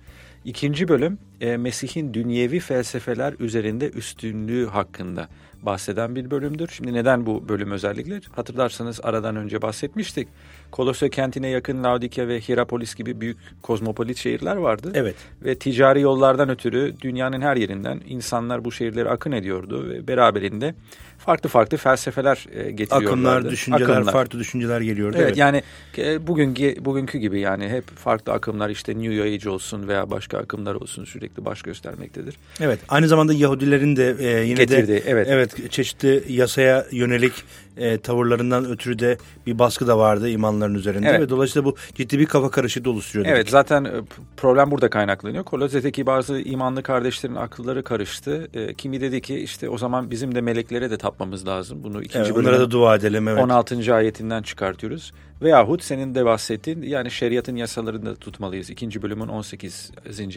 İkinci 0.44 0.88
bölüm 0.88 1.18
e, 1.40 1.56
Mesih'in 1.56 2.14
dünyevi 2.14 2.60
felsefeler 2.60 3.34
üzerinde 3.38 3.90
üstünlüğü 3.90 4.66
hakkında 4.66 5.28
bahseden 5.62 6.16
bir 6.16 6.30
bölümdür. 6.30 6.68
Şimdi 6.68 6.92
neden 6.92 7.26
bu 7.26 7.48
bölüm 7.48 7.70
özellikle? 7.70 8.20
Hatırlarsanız 8.32 9.00
aradan 9.02 9.36
önce 9.36 9.62
bahsetmiştik. 9.62 10.28
Kolosya 10.72 11.08
kentine 11.08 11.48
yakın 11.48 11.84
Laodikya 11.84 12.28
ve 12.28 12.40
Hierapolis 12.40 12.94
gibi 12.94 13.20
büyük 13.20 13.38
kozmopolit 13.62 14.16
şehirler 14.16 14.56
vardı. 14.56 14.92
Evet. 14.94 15.14
Ve 15.44 15.54
ticari 15.54 16.00
yollardan 16.00 16.48
ötürü 16.48 16.94
dünyanın 17.00 17.40
her 17.40 17.56
yerinden 17.56 18.00
insanlar 18.08 18.64
bu 18.64 18.72
şehirlere 18.72 19.08
akın 19.08 19.32
ediyordu 19.32 19.88
ve 19.88 20.08
beraberinde 20.08 20.74
farklı 21.18 21.48
farklı 21.48 21.76
felsefeler 21.76 22.46
e, 22.52 22.70
getiriyorlardı. 22.70 23.08
Akımlar, 23.08 23.50
düşünceler, 23.50 23.90
Akımlar. 23.90 24.12
farklı 24.12 24.38
düşünceler 24.38 24.80
geliyordu. 24.80 25.16
Evet, 25.16 25.26
evet. 25.26 25.36
yani 25.36 25.62
e, 25.98 26.26
bugünkü 26.26 26.84
bugünkü 26.84 27.18
gibi 27.18 27.40
yani 27.40 27.68
hep 27.68 27.96
farklı 27.96 28.32
akımlar 28.32 28.70
işte 28.70 28.98
New 28.98 29.22
Age 29.22 29.50
olsun 29.50 29.88
veya 29.88 30.10
başka 30.10 30.38
akımlar 30.38 30.74
olsun 30.74 31.04
sürekli 31.04 31.44
baş 31.44 31.62
göstermektedir. 31.62 32.34
Evet. 32.60 32.78
Aynı 32.88 33.08
zamanda 33.08 33.32
Yahudilerin 33.32 33.96
de 33.96 34.16
e, 34.18 34.44
yine 34.44 34.58
Getirdi, 34.58 34.88
de 34.88 35.02
evet. 35.06 35.26
evet 35.30 35.72
çeşitli 35.72 36.24
yasaya 36.28 36.86
yönelik 36.92 37.32
e, 37.76 37.98
tavırlarından 37.98 38.64
ötürü 38.64 38.98
de 38.98 39.18
bir 39.46 39.58
baskı 39.58 39.86
da 39.86 39.98
vardı 39.98 40.28
imanların 40.62 40.74
üzerinde 40.74 41.08
evet. 41.08 41.20
ve 41.20 41.28
dolayısıyla 41.28 41.64
bu 41.64 41.76
ciddi 41.94 42.18
bir 42.18 42.26
kafa 42.26 42.50
karışıklığı 42.50 42.90
oluşturuyor. 42.90 43.26
Evet 43.26 43.50
zaten 43.50 43.84
e, 43.84 43.90
problem 44.36 44.70
burada 44.70 44.90
kaynaklanıyor. 44.90 45.44
Koloze'deki 45.44 46.06
bazı 46.06 46.40
imanlı 46.40 46.82
kardeşlerin 46.82 47.34
akılları 47.34 47.82
karıştı. 47.82 48.48
E, 48.54 48.74
kimi 48.74 49.00
dedi 49.00 49.20
ki 49.20 49.38
işte 49.38 49.68
o 49.68 49.78
zaman 49.78 50.10
bizim 50.10 50.34
de 50.34 50.40
meleklere 50.40 50.90
de 50.90 50.98
tapmamız 50.98 51.46
lazım. 51.46 51.84
Bunu 51.84 52.02
ikinci 52.02 52.32
evet, 52.36 52.44
da 52.44 52.70
dua 52.70 52.96
edelim. 52.96 53.28
Evet. 53.28 53.42
16. 53.42 53.94
ayetinden 53.94 54.42
çıkartıyoruz. 54.42 55.12
Veyahut 55.42 55.82
senin 55.82 56.14
de 56.14 56.24
bahsettiğin 56.24 56.82
yani 56.82 57.10
şeriatın 57.10 57.56
yasalarını 57.56 58.06
da 58.06 58.14
tutmalıyız. 58.14 58.70
İkinci 58.70 59.02
bölümün 59.02 59.28
18. 59.28 59.90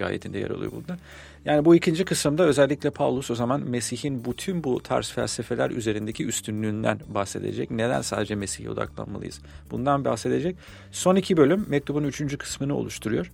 ayetinde 0.06 0.40
yer 0.40 0.50
alıyor 0.50 0.72
burada. 0.72 0.98
Yani 1.46 1.66
bu 1.66 1.76
ikinci 1.76 2.06
kısımda 2.06 2.44
özellikle 2.44 2.90
Paulus 2.90 3.32
o 3.32 3.36
zaman 3.36 3.62
Mesih'in 3.62 4.26
bütün 4.26 4.64
bu 4.64 4.84
tarz 4.84 5.12
felsefeler 5.12 5.70
üzerindeki 5.70 6.26
üstünlüğünden 6.26 7.00
bahsedecek. 7.08 7.72
Neden 7.72 8.02
sadece 8.02 8.36
Mesih'e 8.36 8.70
odaklanmalıyız? 8.70 9.42
Bundan 9.72 10.06
bahsedecek. 10.06 10.56
Son 10.92 11.16
iki 11.16 11.38
bölüm 11.38 11.66
mektubun 11.70 12.04
üçüncü 12.04 12.38
kısmını 12.38 12.76
oluşturuyor. 12.76 13.32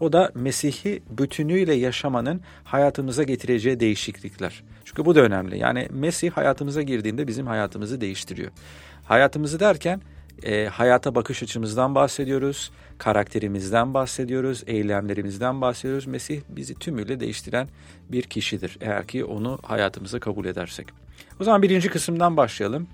O 0.00 0.12
da 0.12 0.30
Mesih'i 0.34 1.02
bütünüyle 1.10 1.74
yaşamanın 1.74 2.40
hayatımıza 2.64 3.22
getireceği 3.22 3.80
değişiklikler. 3.80 4.62
Çünkü 4.84 5.04
bu 5.04 5.14
da 5.14 5.20
önemli. 5.20 5.58
Yani 5.58 5.88
Mesih 5.90 6.30
hayatımıza 6.30 6.82
girdiğinde 6.82 7.28
bizim 7.28 7.46
hayatımızı 7.46 8.00
değiştiriyor. 8.00 8.50
Hayatımızı 9.04 9.60
derken 9.60 10.00
e, 10.42 10.66
hayata 10.66 11.14
bakış 11.14 11.42
açımızdan 11.42 11.94
bahsediyoruz, 11.94 12.70
karakterimizden 12.98 13.94
bahsediyoruz, 13.94 14.62
eylemlerimizden 14.66 15.60
bahsediyoruz. 15.60 16.06
Mesih 16.06 16.40
bizi 16.48 16.74
tümüyle 16.74 17.20
değiştiren 17.20 17.68
bir 18.08 18.22
kişidir 18.22 18.78
eğer 18.80 19.06
ki 19.06 19.24
onu 19.24 19.58
hayatımıza 19.62 20.20
kabul 20.20 20.44
edersek. 20.44 20.86
O 21.40 21.44
zaman 21.44 21.62
birinci 21.62 21.88
kısımdan 21.88 22.36
başlayalım. 22.36 22.88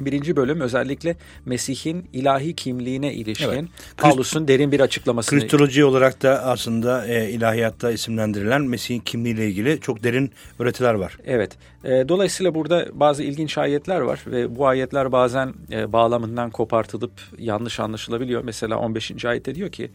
Birinci 0.00 0.36
bölüm 0.36 0.60
özellikle 0.60 1.16
Mesih'in 1.46 2.08
ilahi 2.12 2.54
kimliğine 2.54 3.14
ilişkin 3.14 3.48
evet. 3.48 3.64
Paulus'un 3.96 4.48
derin 4.48 4.72
bir 4.72 4.80
açıklamasını. 4.80 5.40
Kristoloji 5.40 5.84
olarak 5.84 6.22
da 6.22 6.42
aslında 6.44 7.06
e, 7.06 7.30
ilahiyatta 7.30 7.90
isimlendirilen 7.90 8.62
Mesih'in 8.62 9.00
kimliğiyle 9.00 9.48
ilgili 9.48 9.80
çok 9.80 10.02
derin 10.02 10.32
öğretiler 10.58 10.94
var. 10.94 11.18
Evet. 11.24 11.52
E, 11.84 11.90
dolayısıyla 12.08 12.54
burada 12.54 12.88
bazı 12.92 13.22
ilginç 13.22 13.58
ayetler 13.58 14.00
var 14.00 14.24
ve 14.26 14.56
bu 14.56 14.66
ayetler 14.66 15.12
bazen 15.12 15.54
e, 15.70 15.92
bağlamından 15.92 16.50
kopartılıp 16.50 17.12
yanlış 17.38 17.80
anlaşılabiliyor. 17.80 18.44
Mesela 18.44 18.78
15. 18.78 19.24
ayette 19.24 19.54
diyor 19.54 19.70
ki 19.70 19.90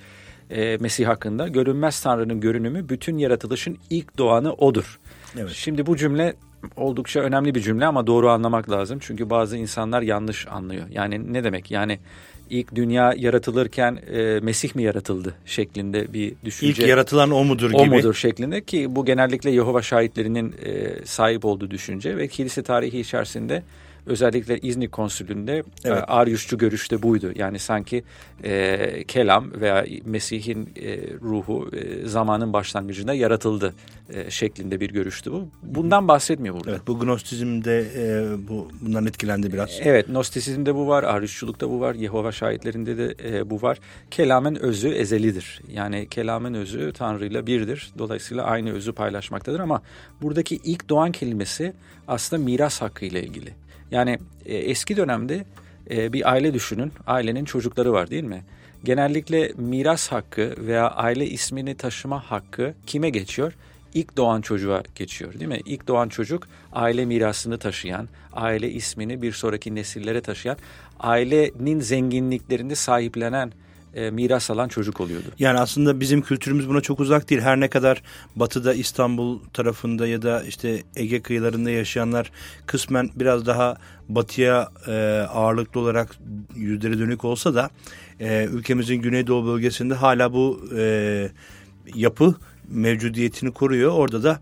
e, 0.49 0.77
Mesih 0.77 1.07
hakkında 1.07 1.47
görünmez 1.47 2.01
Tanrı'nın 2.01 2.39
görünümü 2.39 2.89
bütün 2.89 3.17
yaratılışın 3.17 3.77
ilk 3.89 4.17
doğanı 4.17 4.53
odur. 4.53 4.99
Evet. 5.37 5.51
Şimdi 5.51 5.85
bu 5.85 5.97
cümle 5.97 6.35
oldukça 6.75 7.19
önemli 7.19 7.55
bir 7.55 7.61
cümle 7.61 7.85
ama 7.85 8.07
doğru 8.07 8.29
anlamak 8.29 8.69
lazım. 8.69 8.99
Çünkü 9.01 9.29
bazı 9.29 9.57
insanlar 9.57 10.01
yanlış 10.01 10.47
anlıyor. 10.47 10.85
Yani 10.91 11.33
ne 11.33 11.43
demek? 11.43 11.71
Yani 11.71 11.99
ilk 12.49 12.75
dünya 12.75 13.13
yaratılırken 13.17 13.99
e, 14.11 14.39
Mesih 14.39 14.75
mi 14.75 14.83
yaratıldı 14.83 15.35
şeklinde 15.45 16.13
bir 16.13 16.33
düşünce. 16.45 16.83
İlk 16.83 16.89
yaratılan 16.89 17.31
o 17.31 17.43
mudur 17.43 17.69
gibi. 17.69 17.77
O 17.77 17.85
mudur 17.85 18.13
şeklinde 18.13 18.61
ki 18.61 18.95
bu 18.95 19.05
genellikle 19.05 19.51
Yehova 19.51 19.81
şahitlerinin 19.81 20.55
e, 20.65 21.05
sahip 21.05 21.45
olduğu 21.45 21.71
düşünce 21.71 22.17
ve 22.17 22.27
kilise 22.27 22.63
tarihi 22.63 22.99
içerisinde 22.99 23.63
özellikle 24.07 24.59
İznik 24.59 24.91
konsülünde 24.91 25.63
evet. 25.85 25.97
E, 25.97 26.01
Aryusçu 26.01 26.57
görüşte 26.57 27.03
buydu. 27.03 27.31
Yani 27.35 27.59
sanki 27.59 28.03
e, 28.43 29.03
kelam 29.07 29.61
veya 29.61 29.85
Mesih'in 30.05 30.69
e, 30.75 30.97
ruhu 31.21 31.69
e, 31.73 32.07
zamanın 32.07 32.53
başlangıcında 32.53 33.13
yaratıldı 33.13 33.73
e, 34.13 34.31
şeklinde 34.31 34.79
bir 34.79 34.89
görüştü 34.89 35.31
bu. 35.31 35.47
Bundan 35.63 36.07
bahsetmiyor 36.07 36.55
burada. 36.55 36.71
Evet 36.71 36.81
bu 36.87 36.99
Gnostizmde 36.99 37.85
e, 37.95 38.25
bu 38.49 38.67
bundan 38.81 39.05
etkilendi 39.05 39.53
biraz. 39.53 39.69
Evet 39.81 40.07
Gnostisizmde 40.07 40.75
bu 40.75 40.87
var, 40.87 41.03
Aryusçulukta 41.03 41.69
bu 41.69 41.79
var, 41.79 41.95
Yehova 41.95 42.31
şahitlerinde 42.31 42.97
de 42.97 43.15
e, 43.23 43.49
bu 43.49 43.61
var. 43.61 43.79
Kelamın 44.11 44.55
özü 44.55 44.89
ezelidir. 44.89 45.61
Yani 45.71 46.07
kelamın 46.09 46.53
özü 46.53 46.93
Tanrı 46.93 47.25
ile 47.25 47.47
birdir. 47.47 47.91
Dolayısıyla 47.97 48.43
aynı 48.43 48.73
özü 48.73 48.93
paylaşmaktadır 48.93 49.59
ama 49.59 49.81
buradaki 50.21 50.55
ilk 50.55 50.89
doğan 50.89 51.11
kelimesi 51.11 51.73
aslında 52.07 52.43
miras 52.43 52.81
hakkı 52.81 53.05
ile 53.05 53.23
ilgili. 53.23 53.53
Yani 53.91 54.19
e, 54.45 54.57
eski 54.57 54.97
dönemde 54.97 55.45
e, 55.89 56.13
bir 56.13 56.31
aile 56.31 56.53
düşünün. 56.53 56.91
Ailenin 57.07 57.45
çocukları 57.45 57.93
var 57.93 58.09
değil 58.09 58.23
mi? 58.23 58.43
Genellikle 58.83 59.51
miras 59.57 60.07
hakkı 60.07 60.55
veya 60.57 60.91
aile 60.91 61.25
ismini 61.25 61.75
taşıma 61.75 62.31
hakkı 62.31 62.73
kime 62.85 63.09
geçiyor? 63.09 63.53
İlk 63.93 64.17
doğan 64.17 64.41
çocuğa 64.41 64.83
geçiyor 64.95 65.33
değil 65.33 65.45
mi? 65.45 65.59
İlk 65.65 65.87
doğan 65.87 66.09
çocuk 66.09 66.47
aile 66.73 67.05
mirasını 67.05 67.57
taşıyan, 67.57 68.07
aile 68.33 68.71
ismini 68.71 69.21
bir 69.21 69.31
sonraki 69.31 69.75
nesillere 69.75 70.21
taşıyan, 70.21 70.57
ailenin 70.99 71.79
zenginliklerini 71.79 72.75
sahiplenen 72.75 73.51
e, 73.93 74.11
miras 74.11 74.51
alan 74.51 74.67
çocuk 74.67 75.01
oluyordu. 75.01 75.25
Yani 75.39 75.59
aslında 75.59 75.99
bizim 75.99 76.21
kültürümüz 76.21 76.69
buna 76.69 76.81
çok 76.81 76.99
uzak 76.99 77.29
değil. 77.29 77.41
Her 77.41 77.59
ne 77.59 77.67
kadar 77.67 78.01
batıda 78.35 78.73
İstanbul 78.73 79.39
tarafında 79.53 80.07
ya 80.07 80.21
da 80.21 80.43
işte 80.43 80.83
Ege 80.95 81.21
kıyılarında 81.21 81.69
yaşayanlar 81.69 82.31
kısmen 82.65 83.09
biraz 83.15 83.45
daha 83.45 83.77
batıya 84.09 84.69
e, 84.87 84.91
ağırlıklı 85.33 85.79
olarak 85.79 86.15
yüzleri 86.55 86.99
dönük 86.99 87.25
olsa 87.25 87.55
da 87.55 87.69
e, 88.19 88.45
ülkemizin 88.45 88.95
güneydoğu 88.95 89.45
bölgesinde 89.45 89.93
hala 89.93 90.33
bu 90.33 90.69
e, 90.77 91.29
yapı 91.95 92.35
mevcudiyetini 92.67 93.51
koruyor. 93.51 93.91
Orada 93.91 94.23
da 94.23 94.39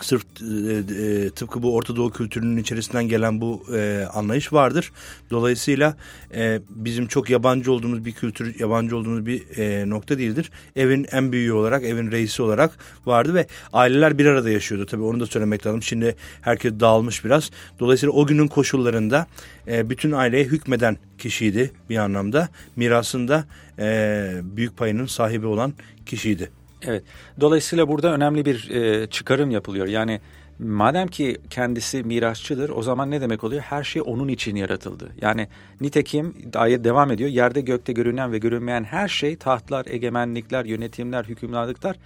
sırf 0.00 0.22
e, 0.40 0.94
e, 0.94 1.30
tıpkı 1.30 1.62
bu 1.62 1.74
Orta 1.74 1.96
Doğu 1.96 2.10
kültürünün 2.10 2.56
içerisinden 2.56 3.08
gelen 3.08 3.40
bu 3.40 3.62
e, 3.74 4.04
anlayış 4.12 4.52
vardır. 4.52 4.92
Dolayısıyla 5.30 5.96
e, 6.34 6.60
bizim 6.70 7.06
çok 7.06 7.30
yabancı 7.30 7.72
olduğumuz 7.72 8.04
bir 8.04 8.12
kültür, 8.12 8.60
yabancı 8.60 8.96
olduğumuz 8.96 9.26
bir 9.26 9.58
e, 9.58 9.90
nokta 9.90 10.18
değildir. 10.18 10.50
Evin 10.76 11.06
en 11.12 11.32
büyüğü 11.32 11.52
olarak, 11.52 11.84
evin 11.84 12.10
reisi 12.10 12.42
olarak 12.42 12.78
vardı 13.06 13.34
ve 13.34 13.46
aileler 13.72 14.18
bir 14.18 14.26
arada 14.26 14.50
yaşıyordu. 14.50 14.86
Tabii 14.86 15.02
onu 15.02 15.20
da 15.20 15.26
söylemek 15.26 15.66
lazım. 15.66 15.82
Şimdi 15.82 16.16
herkes 16.40 16.72
dağılmış 16.80 17.24
biraz. 17.24 17.50
Dolayısıyla 17.80 18.12
o 18.12 18.26
günün 18.26 18.48
koşullarında 18.48 19.26
e, 19.68 19.90
bütün 19.90 20.12
aileye 20.12 20.44
hükmeden 20.44 20.96
kişiydi 21.18 21.70
bir 21.90 21.96
anlamda. 21.96 22.48
Mirasında 22.76 23.44
e, 23.78 24.30
büyük 24.42 24.76
payının 24.76 25.06
sahibi 25.06 25.46
olan 25.46 25.74
kişiydi. 26.06 26.57
Evet. 26.82 27.02
Dolayısıyla 27.40 27.88
burada 27.88 28.14
önemli 28.14 28.44
bir 28.44 28.70
e, 28.70 29.06
çıkarım 29.06 29.50
yapılıyor. 29.50 29.86
Yani 29.86 30.20
madem 30.58 31.08
ki 31.08 31.36
kendisi 31.50 32.02
mirasçıdır 32.02 32.70
o 32.70 32.82
zaman 32.82 33.10
ne 33.10 33.20
demek 33.20 33.44
oluyor? 33.44 33.62
Her 33.62 33.84
şey 33.84 34.02
onun 34.06 34.28
için 34.28 34.56
yaratıldı. 34.56 35.08
Yani 35.20 35.48
nitekim 35.80 36.34
ayet 36.54 36.84
devam 36.84 37.10
ediyor. 37.10 37.30
Yerde 37.30 37.60
gökte 37.60 37.92
görünen 37.92 38.32
ve 38.32 38.38
görünmeyen 38.38 38.84
her 38.84 39.08
şey 39.08 39.36
tahtlar, 39.36 39.86
egemenlikler, 39.86 40.64
yönetimler, 40.64 41.24
hükümdarlıklar 41.24 41.96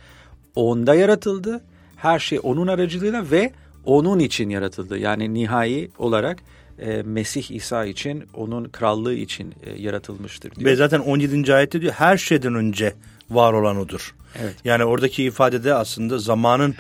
onda 0.54 0.94
yaratıldı. 0.94 1.60
Her 1.96 2.18
şey 2.18 2.40
onun 2.42 2.66
aracılığıyla 2.66 3.30
ve 3.30 3.52
onun 3.84 4.18
için 4.18 4.50
yaratıldı. 4.50 4.98
Yani 4.98 5.34
nihai 5.34 5.90
olarak 5.98 6.38
e, 6.78 7.02
Mesih 7.02 7.50
İsa 7.50 7.84
için, 7.84 8.24
onun 8.34 8.64
krallığı 8.64 9.14
için 9.14 9.54
e, 9.62 9.82
yaratılmıştır 9.82 10.54
diyor. 10.54 10.70
Ve 10.70 10.76
zaten 10.76 11.00
17. 11.00 11.54
ayette 11.54 11.80
diyor 11.80 11.92
her 11.92 12.16
şeyden 12.16 12.54
önce 12.54 12.94
var 13.30 13.52
olan 13.52 13.76
odur. 13.76 14.14
Evet. 14.40 14.54
Yani 14.64 14.84
oradaki 14.84 15.24
ifadede 15.24 15.74
aslında 15.74 16.18
zamanın 16.18 16.74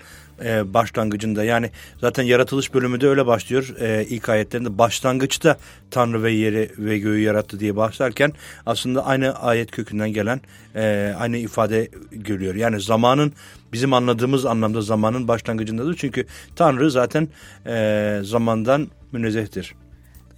e, 0.44 0.74
başlangıcında 0.74 1.44
yani 1.44 1.70
zaten 2.00 2.22
yaratılış 2.22 2.74
bölümü 2.74 3.00
de 3.00 3.08
öyle 3.08 3.26
başlıyor 3.26 3.74
e, 3.80 4.04
ilk 4.04 4.28
ayetlerinde 4.28 4.78
başlangıçta 4.78 5.56
Tanrı 5.90 6.22
ve 6.22 6.32
yeri 6.32 6.70
ve 6.78 6.98
göğü 6.98 7.20
yarattı 7.20 7.60
diye 7.60 7.76
başlarken 7.76 8.32
aslında 8.66 9.06
aynı 9.06 9.34
ayet 9.34 9.70
kökünden 9.70 10.12
gelen 10.12 10.40
e, 10.74 11.14
aynı 11.18 11.36
ifade 11.36 11.88
görüyor. 12.10 12.54
Yani 12.54 12.80
zamanın 12.80 13.32
bizim 13.72 13.92
anladığımız 13.92 14.46
anlamda 14.46 14.82
zamanın 14.82 15.28
başlangıcındadır 15.28 15.96
çünkü 15.96 16.26
Tanrı 16.56 16.90
zaten 16.90 17.28
e, 17.66 18.18
zamandan 18.22 18.88
münezzehtir. 19.12 19.74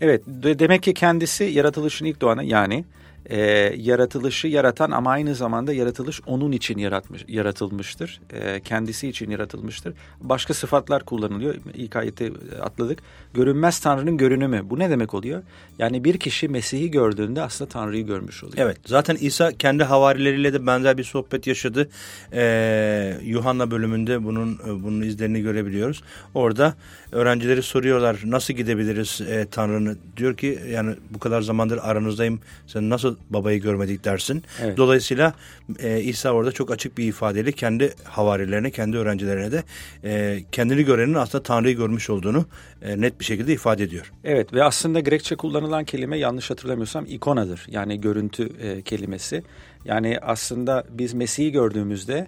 Evet 0.00 0.22
demek 0.26 0.82
ki 0.82 0.94
kendisi 0.94 1.44
yaratılışın 1.44 2.04
ilk 2.04 2.20
doğanı 2.20 2.44
yani 2.44 2.84
e, 3.26 3.38
yaratılışı 3.76 4.48
yaratan 4.48 4.90
ama 4.90 5.10
aynı 5.10 5.34
zamanda 5.34 5.72
yaratılış 5.72 6.20
onun 6.26 6.52
için 6.52 6.78
yaratmış, 6.78 7.24
yaratılmıştır. 7.28 8.20
E, 8.32 8.60
kendisi 8.60 9.08
için 9.08 9.30
yaratılmıştır. 9.30 9.94
Başka 10.20 10.54
sıfatlar 10.54 11.04
kullanılıyor. 11.04 11.54
İlk 11.74 11.96
ayette 11.96 12.32
atladık. 12.62 12.98
Görünmez 13.34 13.78
Tanrı'nın 13.78 14.16
görünümü. 14.16 14.70
Bu 14.70 14.78
ne 14.78 14.90
demek 14.90 15.14
oluyor? 15.14 15.42
Yani 15.78 16.04
bir 16.04 16.18
kişi 16.18 16.48
Mesih'i 16.48 16.90
gördüğünde 16.90 17.42
aslında 17.42 17.70
Tanrı'yı 17.70 18.06
görmüş 18.06 18.44
oluyor. 18.44 18.58
Evet 18.58 18.76
zaten 18.86 19.16
İsa 19.20 19.52
kendi 19.52 19.84
havarileriyle 19.84 20.52
de 20.52 20.66
benzer 20.66 20.98
bir 20.98 21.04
sohbet 21.04 21.46
yaşadı. 21.46 21.88
Ee, 22.32 23.18
Yuhanna 23.22 23.70
bölümünde 23.70 24.24
bunun 24.24 24.58
bunun 24.82 25.02
izlerini 25.02 25.42
görebiliyoruz. 25.42 26.02
Orada 26.34 26.74
öğrencileri 27.12 27.62
soruyorlar 27.62 28.20
nasıl 28.24 28.54
gidebiliriz 28.54 29.20
e, 29.20 29.46
Tanrı'nı? 29.50 29.96
Diyor 30.16 30.36
ki 30.36 30.58
yani 30.70 30.94
bu 31.10 31.18
kadar 31.18 31.42
zamandır 31.42 31.78
aranızdayım 31.82 32.40
sen 32.66 32.90
nasıl 32.90 33.13
babayı 33.30 33.60
görmedik 33.60 34.04
dersin. 34.04 34.44
Evet. 34.62 34.76
Dolayısıyla 34.76 35.34
e, 35.78 36.00
İsa 36.00 36.30
orada 36.30 36.52
çok 36.52 36.70
açık 36.70 36.98
bir 36.98 37.04
ifadeyle 37.04 37.52
kendi 37.52 37.94
havarilerine, 38.04 38.70
kendi 38.70 38.96
öğrencilerine 38.96 39.52
de 39.52 39.62
e, 40.04 40.42
kendini 40.52 40.84
görenin 40.84 41.14
aslında 41.14 41.42
Tanrı'yı 41.42 41.76
görmüş 41.76 42.10
olduğunu 42.10 42.46
e, 42.82 43.00
net 43.00 43.20
bir 43.20 43.24
şekilde 43.24 43.52
ifade 43.52 43.84
ediyor. 43.84 44.12
Evet 44.24 44.52
ve 44.52 44.64
aslında 44.64 45.00
Grekçe 45.00 45.36
kullanılan 45.36 45.84
kelime 45.84 46.18
yanlış 46.18 46.50
hatırlamıyorsam 46.50 47.06
ikonadır. 47.06 47.66
Yani 47.70 48.00
görüntü 48.00 48.50
e, 48.60 48.82
kelimesi. 48.82 49.42
Yani 49.84 50.18
aslında 50.22 50.84
biz 50.90 51.14
Mesih'i 51.14 51.52
gördüğümüzde 51.52 52.26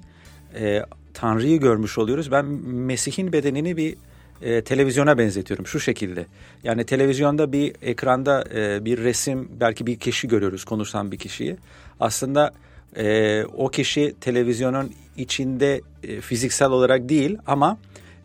e, 0.59 0.83
Tanrı'yı 1.15 1.61
görmüş 1.61 1.99
oluyoruz. 1.99 2.31
Ben 2.31 2.45
Mesih'in 2.65 3.33
bedenini 3.33 3.77
bir 3.77 3.97
e, 4.43 4.63
televizyona 4.63 5.19
benzetiyorum 5.19 5.67
şu 5.67 5.81
şekilde. 5.81 6.27
Yani 6.63 6.85
televizyonda 6.85 7.53
bir 7.53 7.73
ekranda 7.83 8.45
e, 8.55 8.85
bir 8.85 8.99
resim 8.99 9.49
belki 9.61 9.87
bir 9.87 9.97
kişi 9.97 10.29
görüyoruz 10.29 10.65
konuşan 10.65 11.13
bir 11.13 11.19
kişiyi. 11.19 11.57
Aslında 12.01 12.53
e, 12.97 13.45
o 13.45 13.69
kişi 13.69 14.15
televizyonun 14.21 14.93
içinde 15.17 15.81
e, 16.03 16.21
fiziksel 16.21 16.71
olarak 16.71 17.09
değil 17.09 17.39
ama 17.47 17.79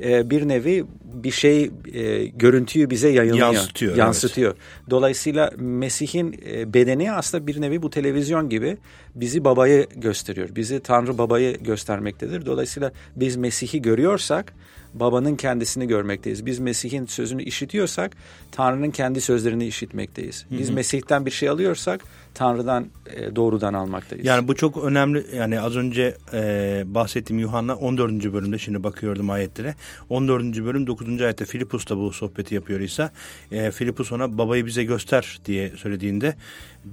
e, 0.03 0.29
bir 0.29 0.47
nevi 0.47 0.85
bir 1.03 1.31
şey 1.31 1.71
e, 1.93 2.25
görüntüyü 2.25 2.89
bize 2.89 3.09
yayınlıyor. 3.09 3.53
Yansıtıyor. 3.53 3.95
Yansıtıyor. 3.95 4.51
Evet. 4.51 4.89
Dolayısıyla 4.89 5.51
Mesih'in 5.57 6.39
e, 6.51 6.73
bedeni 6.73 7.11
aslında 7.11 7.47
bir 7.47 7.61
nevi 7.61 7.81
bu 7.81 7.89
televizyon 7.89 8.49
gibi 8.49 8.77
bizi 9.15 9.43
babayı 9.43 9.87
gösteriyor. 9.95 10.49
Bizi 10.55 10.79
Tanrı 10.79 11.17
babayı 11.17 11.57
göstermektedir. 11.57 12.45
Dolayısıyla 12.45 12.91
biz 13.15 13.35
Mesih'i 13.35 13.81
görüyorsak 13.81 14.53
babanın 14.93 15.35
kendisini 15.35 15.87
görmekteyiz. 15.87 16.45
Biz 16.45 16.59
Mesih'in 16.59 17.05
sözünü 17.05 17.43
işitiyorsak 17.43 18.11
Tanrı'nın 18.51 18.91
kendi 18.91 19.21
sözlerini 19.21 19.67
işitmekteyiz. 19.67 20.45
Biz 20.51 20.67
hı 20.67 20.71
hı. 20.71 20.75
Mesih'ten 20.75 21.25
bir 21.25 21.31
şey 21.31 21.49
alıyorsak 21.49 22.01
Tanrı'dan 22.33 22.87
e, 23.15 23.35
doğrudan 23.35 23.73
almaktayız. 23.73 24.25
Yani 24.25 24.47
bu 24.47 24.55
çok 24.55 24.83
önemli. 24.83 25.25
Yani 25.35 25.61
az 25.61 25.75
önce 25.75 26.17
e, 26.33 26.83
bahsettiğim 26.85 27.39
Yuhanna 27.39 27.75
14. 27.75 28.33
bölümde 28.33 28.57
şimdi 28.57 28.83
bakıyordum 28.83 29.29
ayetlere. 29.29 29.75
14. 30.09 30.43
bölüm 30.43 30.87
9. 30.87 31.21
ayette 31.21 31.45
Filipus 31.45 31.89
da 31.89 31.97
bu 31.97 32.11
sohbeti 32.13 32.55
yapıyor 32.55 32.79
İsa. 32.79 33.11
E, 33.51 33.71
Filipus 33.71 34.11
ona 34.11 34.37
babayı 34.37 34.65
bize 34.65 34.83
göster 34.83 35.39
diye 35.45 35.69
söylediğinde 35.69 36.35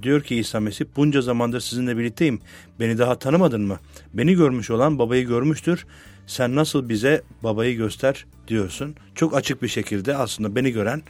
diyor 0.03 0.21
ki 0.21 0.35
İsa 0.35 0.59
Mesih 0.59 0.85
bunca 0.95 1.21
zamandır 1.21 1.59
sizinle 1.59 1.97
birlikteyim. 1.97 2.39
Beni 2.79 2.97
daha 2.97 3.19
tanımadın 3.19 3.61
mı? 3.61 3.79
Beni 4.13 4.35
görmüş 4.35 4.69
olan 4.69 4.99
babayı 4.99 5.27
görmüştür 5.27 5.85
sen 6.29 6.55
nasıl 6.55 6.89
bize 6.89 7.21
babayı 7.43 7.77
göster 7.77 8.25
diyorsun. 8.47 8.95
Çok 9.15 9.35
açık 9.35 9.61
bir 9.61 9.67
şekilde 9.67 10.17
aslında 10.17 10.55
beni 10.55 10.71
gören 10.71 11.03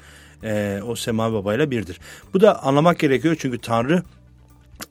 e, 0.43 0.81
o 0.87 0.95
sema 0.95 1.33
babayla 1.33 1.71
birdir. 1.71 1.99
Bu 2.33 2.41
da 2.41 2.63
anlamak 2.63 2.99
gerekiyor 2.99 3.35
çünkü 3.39 3.59
Tanrı 3.59 4.03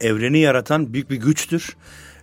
evreni 0.01 0.39
yaratan 0.39 0.93
büyük 0.93 1.11
bir 1.11 1.17
güçtür. 1.17 1.77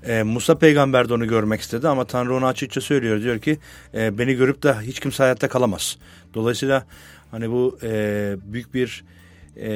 E, 0.04 0.24
Musa 0.24 0.58
peygamber 0.58 1.10
de 1.10 1.14
onu 1.14 1.28
görmek 1.28 1.62
istedi 1.62 1.88
ama 1.88 2.06
Tanrı 2.06 2.36
ona 2.36 2.48
açıkça 2.48 2.82
söylüyor. 2.82 3.22
Diyor 3.22 3.40
ki 3.40 3.58
e, 3.94 4.18
beni 4.18 4.34
görüp 4.34 4.64
de 4.64 4.76
hiç 4.82 5.00
kimse 5.00 5.24
hayatta 5.24 5.48
kalamaz. 5.48 5.98
Dolayısıyla 6.34 6.86
hani 7.32 7.52
bu 7.52 7.80
e, 7.84 8.36
büyük 8.46 8.74
bir 8.74 9.04
e, 9.58 9.70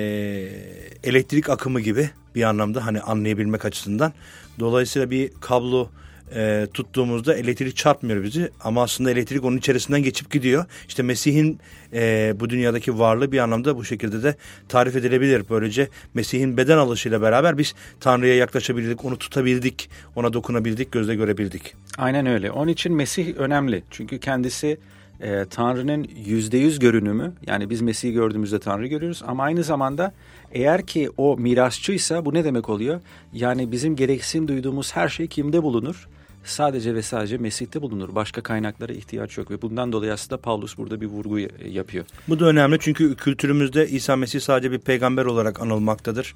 elektrik 1.03 1.49
akımı 1.49 1.81
gibi 1.81 2.09
bir 2.35 2.43
anlamda 2.43 2.85
hani 2.85 3.01
anlayabilmek 3.01 3.65
açısından. 3.65 4.13
Dolayısıyla 4.59 5.11
bir 5.11 5.31
kablo 5.41 5.89
e, 6.35 6.67
tuttuğumuzda 6.73 7.35
elektrik 7.35 7.75
çarpmıyor 7.75 8.23
bizi 8.23 8.49
ama 8.63 8.83
aslında 8.83 9.11
elektrik 9.11 9.45
onun 9.45 9.57
içerisinden 9.57 10.03
geçip 10.03 10.31
gidiyor. 10.31 10.65
İşte 10.87 11.03
Mesih'in 11.03 11.59
e, 11.93 12.33
bu 12.39 12.49
dünyadaki 12.49 12.99
varlığı 12.99 13.31
bir 13.31 13.39
anlamda 13.39 13.77
bu 13.77 13.85
şekilde 13.85 14.23
de 14.23 14.35
tarif 14.69 14.95
edilebilir. 14.95 15.43
Böylece 15.49 15.87
Mesih'in 16.13 16.57
beden 16.57 16.77
alışıyla 16.77 17.21
beraber 17.21 17.57
biz 17.57 17.73
Tanrı'ya 17.99 18.35
yaklaşabildik, 18.35 19.05
onu 19.05 19.17
tutabildik, 19.17 19.89
ona 20.15 20.33
dokunabildik, 20.33 20.91
gözle 20.91 21.15
görebildik. 21.15 21.75
Aynen 21.97 22.25
öyle. 22.25 22.51
Onun 22.51 22.71
için 22.71 22.95
Mesih 22.95 23.35
önemli. 23.35 23.83
Çünkü 23.91 24.19
kendisi 24.19 24.77
e, 25.21 25.45
Tanrı'nın 25.45 26.07
yüzde 26.25 26.57
yüz 26.57 26.79
görünümü. 26.79 27.33
Yani 27.47 27.69
biz 27.69 27.81
Mesih'i 27.81 28.13
gördüğümüzde 28.13 28.59
Tanrı 28.59 28.87
görüyoruz 28.87 29.23
ama 29.27 29.43
aynı 29.43 29.63
zamanda 29.63 30.13
eğer 30.51 30.85
ki 30.85 31.09
o 31.17 31.37
mirasçıysa 31.37 32.25
bu 32.25 32.33
ne 32.33 32.43
demek 32.43 32.69
oluyor? 32.69 33.01
Yani 33.33 33.71
bizim 33.71 33.95
gereksinim 33.95 34.47
duyduğumuz 34.47 34.95
her 34.95 35.09
şey 35.09 35.27
kimde 35.27 35.63
bulunur? 35.63 36.07
Sadece 36.49 36.95
ve 36.95 37.01
sadece 37.01 37.37
Mesih'te 37.37 37.81
bulunur. 37.81 38.15
Başka 38.15 38.41
kaynaklara 38.43 38.93
ihtiyaç 38.93 39.37
yok 39.37 39.51
ve 39.51 39.61
bundan 39.61 39.91
dolayı 39.91 40.13
aslında 40.13 40.41
Paulus 40.41 40.77
burada 40.77 41.01
bir 41.01 41.05
vurgu 41.05 41.39
yapıyor. 41.65 42.05
Bu 42.27 42.39
da 42.39 42.45
önemli 42.45 42.77
çünkü 42.79 43.15
kültürümüzde 43.15 43.87
İsa 43.87 44.15
Mesih 44.15 44.39
sadece 44.39 44.71
bir 44.71 44.79
peygamber 44.79 45.25
olarak 45.25 45.61
anılmaktadır. 45.61 46.35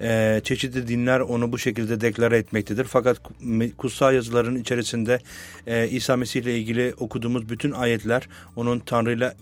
Ee, 0.00 0.40
çeşitli 0.44 0.88
dinler 0.88 1.20
onu 1.20 1.52
bu 1.52 1.58
şekilde 1.58 2.00
deklare 2.00 2.38
etmektedir. 2.38 2.84
Fakat 2.84 3.20
kutsal 3.76 4.14
yazıların 4.14 4.56
içerisinde 4.56 5.18
e, 5.66 5.88
İsa 5.88 6.16
Mesih 6.16 6.42
ile 6.42 6.58
ilgili 6.58 6.94
okuduğumuz 6.98 7.48
bütün 7.48 7.70
ayetler 7.70 8.28
onun 8.56 8.78
Tanrı'yla 8.78 9.34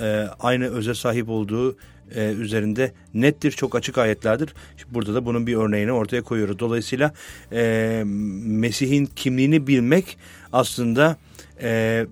e, 0.00 0.26
aynı 0.40 0.64
öze 0.64 0.94
sahip 0.94 1.28
olduğu 1.28 1.76
e, 2.14 2.30
üzerinde 2.32 2.92
nettir, 3.14 3.50
çok 3.50 3.74
açık 3.74 3.98
ayetlerdir. 3.98 4.54
Burada 4.90 5.14
da 5.14 5.26
bunun 5.26 5.46
bir 5.46 5.56
örneğini 5.56 5.92
ortaya 5.92 6.22
koyuyoruz. 6.22 6.58
Dolayısıyla 6.58 7.12
e, 7.52 8.02
Mesih'in 8.44 9.06
kimliğini 9.06 9.66
bilmek 9.66 10.18
aslında 10.52 11.16
e, 11.62 12.06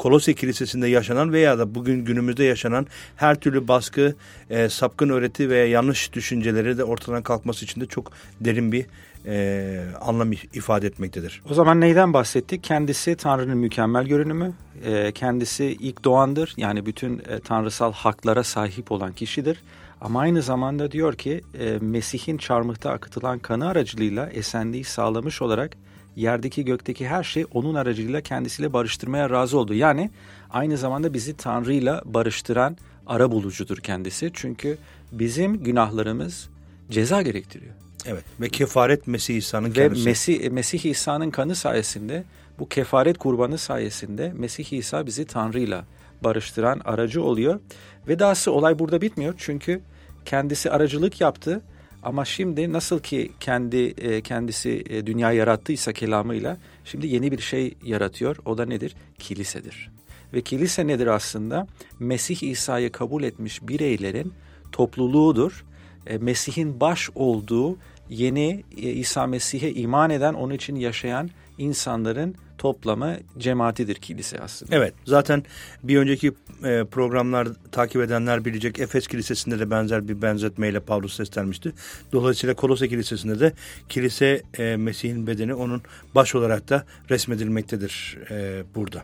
Kolosya 0.00 0.34
Kilisesi'nde 0.34 0.88
yaşanan 0.88 1.32
veya 1.32 1.58
da 1.58 1.74
bugün 1.74 2.04
günümüzde 2.04 2.44
yaşanan 2.44 2.86
her 3.16 3.40
türlü 3.40 3.68
baskı, 3.68 4.14
e, 4.50 4.68
sapkın 4.68 5.08
öğreti 5.08 5.50
veya 5.50 5.66
yanlış 5.66 6.12
düşünceleri 6.12 6.78
de 6.78 6.84
ortadan 6.84 7.22
kalkması 7.22 7.64
için 7.64 7.80
de 7.80 7.86
çok 7.86 8.12
derin 8.40 8.72
bir 8.72 8.86
e, 9.26 9.84
anlam 10.00 10.32
ifade 10.32 10.86
etmektedir. 10.86 11.42
O 11.50 11.54
zaman 11.54 11.80
neyden 11.80 12.12
bahsettik? 12.12 12.64
Kendisi 12.64 13.16
Tanrı'nın 13.16 13.58
mükemmel 13.58 14.06
görünümü, 14.06 14.52
e, 14.84 15.12
kendisi 15.12 15.64
ilk 15.64 16.04
doğandır. 16.04 16.54
Yani 16.56 16.86
bütün 16.86 17.18
e, 17.18 17.40
tanrısal 17.44 17.92
haklara 17.92 18.44
sahip 18.44 18.92
olan 18.92 19.12
kişidir. 19.12 19.62
Ama 20.00 20.20
aynı 20.20 20.42
zamanda 20.42 20.92
diyor 20.92 21.14
ki 21.14 21.40
e, 21.58 21.78
Mesih'in 21.80 22.36
çarmıhta 22.38 22.90
akıtılan 22.90 23.38
kanı 23.38 23.68
aracılığıyla 23.68 24.30
esenliği 24.30 24.84
sağlamış 24.84 25.42
olarak 25.42 25.76
yerdeki 26.20 26.64
gökteki 26.64 27.08
her 27.08 27.24
şey 27.24 27.44
onun 27.54 27.74
aracılığıyla 27.74 28.20
kendisiyle 28.20 28.72
barıştırmaya 28.72 29.30
razı 29.30 29.58
oldu. 29.58 29.74
Yani 29.74 30.10
aynı 30.50 30.76
zamanda 30.76 31.14
bizi 31.14 31.36
Tanrı'yla 31.36 32.02
barıştıran 32.04 32.76
ara 33.06 33.30
bulucudur 33.30 33.78
kendisi. 33.78 34.30
Çünkü 34.34 34.78
bizim 35.12 35.64
günahlarımız 35.64 36.48
ceza 36.90 37.22
gerektiriyor. 37.22 37.74
Evet 38.06 38.24
ve 38.40 38.48
kefaret 38.48 39.06
Mesih 39.06 39.36
İsa'nın 39.36 39.70
kendisi. 39.72 40.04
Ve 40.04 40.10
Mesih, 40.10 40.50
Mesih 40.50 40.84
İsa'nın 40.84 41.30
kanı 41.30 41.54
sayesinde 41.54 42.24
bu 42.58 42.68
kefaret 42.68 43.18
kurbanı 43.18 43.58
sayesinde 43.58 44.32
Mesih 44.36 44.72
İsa 44.72 45.06
bizi 45.06 45.24
Tanrı'yla 45.24 45.84
barıştıran 46.24 46.80
aracı 46.84 47.22
oluyor. 47.22 47.60
Ve 48.08 48.18
dahası 48.18 48.52
olay 48.52 48.78
burada 48.78 49.00
bitmiyor 49.00 49.34
çünkü 49.38 49.80
kendisi 50.24 50.70
aracılık 50.70 51.20
yaptı 51.20 51.62
ama 52.02 52.24
şimdi 52.24 52.72
nasıl 52.72 53.00
ki 53.00 53.32
kendi 53.40 53.76
e, 53.76 54.20
kendisi 54.20 54.84
e, 54.90 55.06
dünya 55.06 55.32
yarattıysa 55.32 55.92
kelamıyla 55.92 56.56
şimdi 56.84 57.06
yeni 57.06 57.32
bir 57.32 57.40
şey 57.40 57.74
yaratıyor. 57.84 58.36
O 58.44 58.58
da 58.58 58.66
nedir? 58.66 58.94
Kilisedir. 59.18 59.90
Ve 60.34 60.40
kilise 60.40 60.86
nedir 60.86 61.06
aslında? 61.06 61.66
Mesih 61.98 62.42
İsa'yı 62.42 62.92
kabul 62.92 63.22
etmiş 63.22 63.68
bireylerin 63.68 64.32
topluluğudur. 64.72 65.64
E, 66.06 66.18
Mesih'in 66.18 66.80
baş 66.80 67.10
olduğu 67.14 67.76
yeni 68.08 68.64
İsa 68.76 69.26
Mesih'e 69.26 69.72
iman 69.72 70.10
eden, 70.10 70.34
onun 70.34 70.54
için 70.54 70.76
yaşayan 70.76 71.30
insanların 71.58 72.34
toplamı 72.60 73.16
cemaatidir 73.38 73.94
kilise 73.94 74.38
aslında. 74.38 74.76
Evet 74.76 74.94
zaten 75.04 75.44
bir 75.82 75.98
önceki 75.98 76.32
e, 76.64 76.84
programlar 76.84 77.48
takip 77.72 78.02
edenler 78.02 78.44
bilecek 78.44 78.78
Efes 78.78 79.06
Kilisesi'nde 79.06 79.58
de 79.58 79.70
benzer 79.70 80.08
bir 80.08 80.22
benzetmeyle 80.22 80.80
Paulus 80.80 81.16
seslenmişti. 81.16 81.72
Dolayısıyla 82.12 82.54
Kolose 82.54 82.88
Kilisesi'nde 82.88 83.40
de 83.40 83.52
kilise 83.88 84.42
e, 84.58 84.76
Mesih'in 84.76 85.26
bedeni 85.26 85.54
onun 85.54 85.82
baş 86.14 86.34
olarak 86.34 86.68
da 86.68 86.84
resmedilmektedir 87.10 88.18
e, 88.30 88.62
burada. 88.74 89.02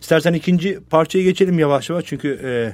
İstersen 0.00 0.32
ikinci 0.32 0.80
parçaya 0.90 1.22
geçelim 1.22 1.58
yavaş 1.58 1.90
yavaş 1.90 2.04
çünkü 2.06 2.40
e, 2.44 2.72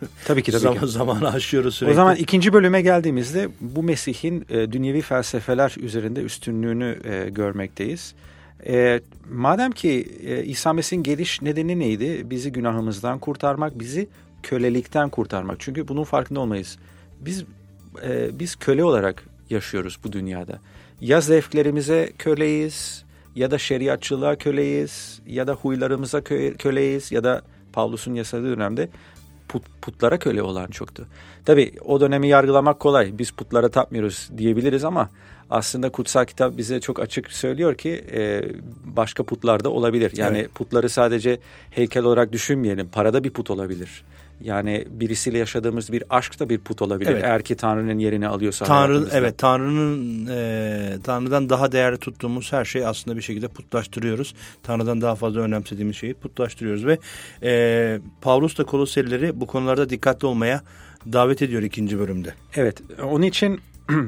Tabii 0.24 0.42
ki 0.42 0.52
tabii 0.52 0.60
zaman, 0.60 0.80
ki. 0.80 0.86
Zamanı 0.86 1.32
aşıyoruz 1.32 1.74
sürekli. 1.74 1.92
O 1.92 1.94
zaman 1.94 2.16
ikinci 2.16 2.52
bölüme 2.52 2.82
geldiğimizde 2.82 3.48
bu 3.60 3.82
Mesih'in 3.82 4.46
e, 4.50 4.72
dünyevi 4.72 5.00
felsefeler 5.00 5.74
üzerinde 5.78 6.20
üstünlüğünü 6.20 6.98
e, 7.04 7.30
görmekteyiz. 7.30 8.14
E, 8.66 9.00
madem 9.32 9.72
ki 9.72 10.06
e, 10.26 10.44
İsa 10.44 10.72
Mesih'in 10.72 11.02
geliş 11.02 11.42
nedeni 11.42 11.78
neydi? 11.78 12.30
Bizi 12.30 12.52
günahımızdan 12.52 13.18
kurtarmak, 13.18 13.80
bizi 13.80 14.08
kölelikten 14.42 15.08
kurtarmak. 15.08 15.56
Çünkü 15.60 15.88
bunun 15.88 16.04
farkında 16.04 16.40
olmayız. 16.40 16.78
Biz 17.20 17.44
e, 18.04 18.38
biz 18.38 18.56
köle 18.56 18.84
olarak 18.84 19.24
yaşıyoruz 19.50 19.98
bu 20.04 20.12
dünyada. 20.12 20.58
Ya 21.00 21.20
zevklerimize 21.20 22.12
köleyiz, 22.18 23.04
ya 23.34 23.50
da 23.50 23.58
şeriatçılığa 23.58 24.36
köleyiz, 24.36 25.22
ya 25.26 25.46
da 25.46 25.52
huylarımıza 25.52 26.18
kö- 26.18 26.56
köleyiz, 26.56 27.12
ya 27.12 27.24
da 27.24 27.42
Pavlus'un 27.72 28.14
yasadığı 28.14 28.56
dönemde 28.56 28.88
put, 29.48 29.62
putlara 29.82 30.18
köle 30.18 30.42
olan 30.42 30.66
çoktu. 30.66 31.06
Tabi 31.44 31.72
o 31.84 32.00
dönemi 32.00 32.28
yargılamak 32.28 32.80
kolay. 32.80 33.18
Biz 33.18 33.30
putlara 33.30 33.68
tapmıyoruz 33.68 34.30
diyebiliriz 34.38 34.84
ama 34.84 35.10
aslında 35.50 35.90
kutsal 35.90 36.24
kitap 36.24 36.56
bize 36.56 36.80
çok 36.80 37.00
açık 37.00 37.32
söylüyor 37.32 37.74
ki 37.74 38.04
e, 38.12 38.42
başka 38.84 39.22
putlar 39.22 39.64
da 39.64 39.70
olabilir. 39.70 40.12
Yani 40.16 40.38
Evet. 40.38 40.54
putları 40.54 40.88
sadece 40.88 41.38
heykel 41.70 42.04
olarak 42.04 42.32
düşünmeyelim. 42.32 42.88
Parada 42.88 43.24
bir 43.24 43.30
put 43.30 43.50
olabilir. 43.50 44.04
Yani 44.44 44.84
birisiyle 44.90 45.38
yaşadığımız 45.38 45.92
bir 45.92 46.04
aşk 46.10 46.40
da 46.40 46.48
bir 46.48 46.58
put 46.58 46.82
olabilir. 46.82 47.10
Evet. 47.10 47.24
Eğer 47.24 47.42
ki 47.42 47.54
Tanrı'nın 47.54 47.98
yerini 47.98 48.28
alıyorsa 48.28 48.64
Tanrı 48.64 49.08
evet 49.12 49.38
Tanrı'nın 49.38 50.26
e, 50.26 50.98
Tanrı'dan 51.04 51.50
daha 51.50 51.72
değerli 51.72 51.98
tuttuğumuz 51.98 52.52
her 52.52 52.64
şeyi 52.64 52.86
aslında 52.86 53.16
bir 53.16 53.22
şekilde 53.22 53.48
putlaştırıyoruz. 53.48 54.34
Tanrı'dan 54.62 55.00
daha 55.00 55.14
fazla 55.14 55.40
önemsediğimiz 55.40 55.96
şeyi 55.96 56.14
putlaştırıyoruz 56.14 56.86
ve 56.86 56.98
e, 57.42 58.00
Pavlus 58.20 58.58
da 58.58 58.64
Koloselileri 58.64 59.40
bu 59.40 59.46
konularda 59.46 59.90
dikkatli 59.90 60.26
olmaya 60.26 60.62
davet 61.12 61.42
ediyor 61.42 61.62
ikinci 61.62 61.98
bölümde. 61.98 62.34
Evet, 62.56 62.82
onun 63.02 63.22
için 63.22 63.60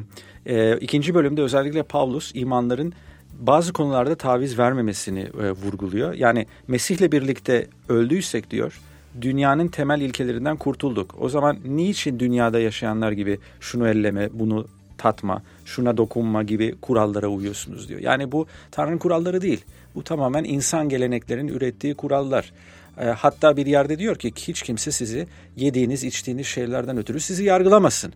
e, 0.47 0.79
ikinci 0.79 1.15
bölümde 1.15 1.43
özellikle 1.43 1.83
Pavlus 1.83 2.33
imanların 2.35 2.93
bazı 3.41 3.73
konularda 3.73 4.15
taviz 4.15 4.59
vermemesini 4.59 5.21
e, 5.21 5.51
vurguluyor. 5.51 6.15
Yani 6.15 6.47
Mesih'le 6.69 7.13
birlikte 7.13 7.67
öldüysek 7.89 8.51
diyor, 8.51 8.81
dünyanın 9.21 9.69
temel 9.69 10.01
ilkelerinden 10.01 10.57
kurtulduk. 10.57 11.15
O 11.19 11.29
zaman 11.29 11.59
niçin 11.65 12.19
dünyada 12.19 12.61
yaşayanlar 12.61 13.13
gibi 13.13 13.39
şunu 13.61 13.89
elleme, 13.89 14.29
bunu 14.33 14.67
tatma, 14.99 15.43
şuna 15.65 15.97
dokunma 15.97 16.43
gibi 16.43 16.75
kurallara 16.83 17.29
uyuyorsunuz 17.29 17.89
diyor. 17.89 18.01
Yani 18.01 18.33
bu 18.33 18.47
Tanrı'nın 18.71 18.99
kuralları 18.99 19.41
değil. 19.41 19.65
Bu 19.95 20.05
tamamen 20.05 20.45
insan 20.45 20.89
geleneklerin 20.89 21.49
ürettiği 21.49 21.95
kurallar. 21.95 22.53
E, 23.01 23.05
hatta 23.05 23.57
bir 23.57 23.67
yerde 23.67 23.99
diyor 23.99 24.17
ki 24.17 24.33
hiç 24.37 24.63
kimse 24.63 24.93
sizi 24.93 25.27
yediğiniz, 25.57 26.05
içtiğiniz 26.05 26.47
şeylerden 26.47 26.97
ötürü 26.97 27.21
sizi 27.21 27.45
yargılamasın. 27.45 28.13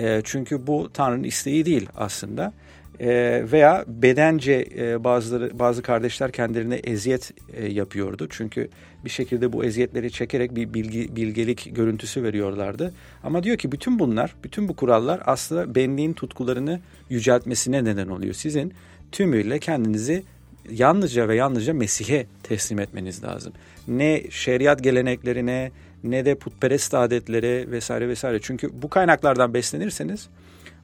E, 0.00 0.20
çünkü 0.24 0.66
bu 0.66 0.90
Tanrı'nın 0.92 1.22
isteği 1.22 1.66
değil 1.66 1.88
aslında. 1.96 2.52
E, 3.00 3.42
veya 3.52 3.84
bedence 3.86 4.68
e, 4.78 5.04
bazıları 5.04 5.58
bazı 5.58 5.82
kardeşler 5.82 6.32
kendilerine 6.32 6.74
eziyet 6.74 7.32
e, 7.54 7.66
yapıyordu. 7.66 8.26
Çünkü 8.30 8.68
bir 9.04 9.10
şekilde 9.10 9.52
bu 9.52 9.64
eziyetleri 9.64 10.10
çekerek 10.10 10.54
bir 10.54 10.74
bilgi 10.74 11.16
bilgelik 11.16 11.76
görüntüsü 11.76 12.22
veriyorlardı. 12.22 12.94
Ama 13.24 13.42
diyor 13.42 13.56
ki 13.56 13.72
bütün 13.72 13.98
bunlar, 13.98 14.34
bütün 14.44 14.68
bu 14.68 14.76
kurallar 14.76 15.22
aslında 15.24 15.74
benliğin 15.74 16.12
tutkularını 16.12 16.80
yüceltmesine 17.10 17.84
neden 17.84 18.08
oluyor. 18.08 18.34
Sizin 18.34 18.72
tümüyle 19.12 19.58
kendinizi 19.58 20.22
yalnızca 20.70 21.28
ve 21.28 21.36
yalnızca 21.36 21.74
Mesih'e 21.74 22.26
teslim 22.42 22.78
etmeniz 22.78 23.24
lazım. 23.24 23.52
Ne 23.88 24.22
şeriat 24.30 24.82
geleneklerine 24.82 25.70
ne 26.10 26.24
de 26.24 26.34
putperest 26.34 26.94
adetlere 26.94 27.70
vesaire 27.70 28.08
vesaire. 28.08 28.38
Çünkü 28.42 28.70
bu 28.82 28.88
kaynaklardan 28.90 29.54
beslenirseniz 29.54 30.28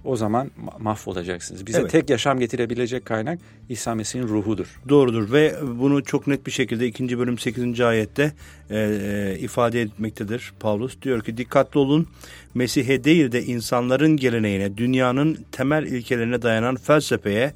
o 0.05 0.17
zaman 0.17 0.51
ma- 0.67 0.83
mahvolacaksınız. 0.83 1.67
Bize 1.67 1.81
Evet. 1.81 1.91
tek 1.91 2.11
yaşam 2.11 2.39
getirebilecek 2.39 3.05
kaynak 3.07 3.39
İsa 3.69 3.95
Mesih'in 3.95 4.29
ruhudur. 4.29 4.81
Doğrudur 4.89 5.33
ve 5.33 5.55
bunu 5.81 6.05
çok 6.05 6.27
net 6.27 6.47
bir 6.47 6.51
şekilde 6.53 6.87
ikinci 6.87 7.19
bölüm 7.19 7.39
8. 7.39 7.81
ayette 7.81 8.33
e, 8.73 8.79
e, 8.79 9.39
ifade 9.39 9.81
etmektedir 9.81 10.53
Pavlus. 10.61 11.03
Diyor 11.03 11.23
ki 11.23 11.37
dikkatli 11.37 11.79
olun 11.79 12.07
Mesih'e 12.55 13.05
değil 13.05 13.33
de 13.33 13.43
insanların 13.43 14.17
geleneğine, 14.17 14.77
dünyanın 14.77 15.39
temel 15.53 15.87
ilkelerine 15.87 16.43
dayanan 16.43 16.77
felsefeye, 16.77 17.53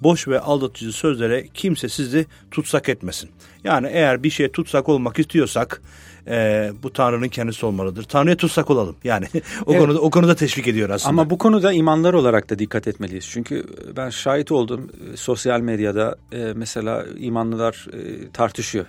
boş 0.00 0.28
ve 0.28 0.40
aldatıcı 0.40 0.92
sözlere 0.92 1.46
kimse 1.54 1.88
sizi 1.88 2.26
tutsak 2.50 2.88
etmesin. 2.88 3.30
Yani 3.64 3.88
eğer 3.92 4.22
bir 4.22 4.30
şeye 4.30 4.52
tutsak 4.52 4.88
olmak 4.88 5.18
istiyorsak 5.18 5.82
e, 6.28 6.70
bu 6.82 6.92
Tanrı'nın 6.92 7.28
kendisi 7.28 7.66
olmalıdır. 7.66 8.04
Tanrı'ya 8.04 8.36
tutsak 8.36 8.70
olalım. 8.70 8.96
Yani 9.04 9.26
o 9.66 9.72
Evet. 9.72 9.80
konuda 9.80 10.00
o 10.00 10.10
konuda 10.10 10.34
teşvik 10.34 10.68
ediyor 10.68 10.90
aslında. 10.90 11.10
Ama 11.10 11.30
bu 11.30 11.38
konuda 11.38 11.72
imanlar 11.72 12.14
olarak 12.14 12.50
da 12.50 12.58
dikkat 12.58 12.88
etmeliyiz. 12.88 13.28
Çünkü 13.30 13.64
ben 13.96 14.10
şahit 14.10 14.52
oldum 14.52 14.90
e, 15.12 15.16
sosyal 15.16 15.60
medyada 15.60 16.16
e, 16.32 16.52
mesela 16.56 17.06
imanlılar 17.18 17.86
e, 17.92 18.30
tartışıyor. 18.30 18.84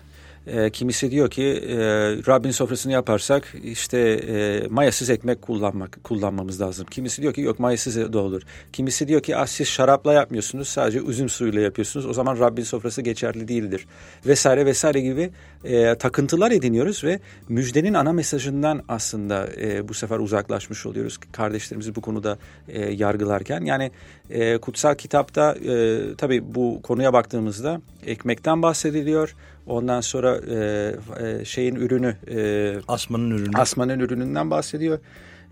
E, 0.47 0.69
kimisi 0.69 1.11
diyor 1.11 1.29
ki 1.29 1.43
e, 1.43 1.77
Rabbin 2.27 2.51
sofrasını 2.51 2.93
yaparsak 2.93 3.55
işte 3.63 3.97
e, 3.99 4.67
mayasız 4.69 5.09
ekmek 5.09 5.41
kullanmak 5.41 6.03
kullanmamız 6.03 6.61
lazım. 6.61 6.85
Kimisi 6.91 7.21
diyor 7.21 7.33
ki 7.33 7.41
yok 7.41 7.59
mayasız 7.59 8.13
da 8.13 8.19
olur. 8.19 8.41
Kimisi 8.73 9.07
diyor 9.07 9.21
ki 9.21 9.35
ah, 9.35 9.47
siz 9.47 9.67
şarapla 9.67 10.13
yapmıyorsunuz 10.13 10.67
sadece 10.67 10.99
üzüm 10.99 11.29
suyuyla 11.29 11.61
yapıyorsunuz. 11.61 12.05
O 12.05 12.13
zaman 12.13 12.39
Rabbin 12.39 12.63
sofrası 12.63 13.01
geçerli 13.01 13.47
değildir. 13.47 13.87
Vesaire 14.25 14.65
vesaire 14.65 15.01
gibi 15.01 15.31
e, 15.63 15.95
takıntılar 15.95 16.51
ediniyoruz 16.51 17.03
ve 17.03 17.19
müjdenin 17.49 17.93
ana 17.93 18.13
mesajından 18.13 18.83
aslında 18.87 19.47
e, 19.61 19.87
bu 19.87 19.93
sefer 19.93 20.19
uzaklaşmış 20.19 20.85
oluyoruz. 20.85 21.17
Kardeşlerimizi 21.17 21.95
bu 21.95 22.01
konuda 22.01 22.37
e, 22.67 22.91
yargılarken. 22.91 23.61
Yani 23.61 23.91
e, 24.29 24.57
kutsal 24.57 24.95
kitapta 24.95 25.53
e, 25.53 25.99
tabii 26.17 26.55
bu 26.55 26.79
konuya 26.83 27.13
baktığımızda 27.13 27.81
ekmekten 28.05 28.61
bahsediliyor. 28.61 29.35
Ondan 29.69 30.01
sonra 30.01 30.37
e, 30.37 30.91
e, 31.25 31.45
şeyin 31.45 31.75
ürünü 31.75 32.15
e, 32.31 32.75
Asmanın 32.87 33.31
ürünü. 33.31 33.57
asmanın 33.57 33.99
ürününden 33.99 34.51
bahsediyor. 34.51 34.99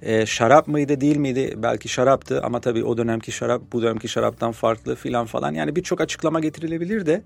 E, 0.01 0.25
şarap 0.25 0.67
mıydı 0.67 1.01
değil 1.01 1.17
miydi? 1.17 1.53
Belki 1.57 1.89
şaraptı 1.89 2.41
ama 2.43 2.61
tabii 2.61 2.83
o 2.83 2.97
dönemki 2.97 3.31
şarap 3.31 3.61
bu 3.73 3.81
dönemki 3.81 4.07
şaraptan 4.07 4.51
farklı 4.51 4.95
filan 4.95 5.25
falan. 5.25 5.53
Yani 5.53 5.75
birçok 5.75 6.01
açıklama 6.01 6.39
getirilebilir 6.39 7.05
de 7.05 7.21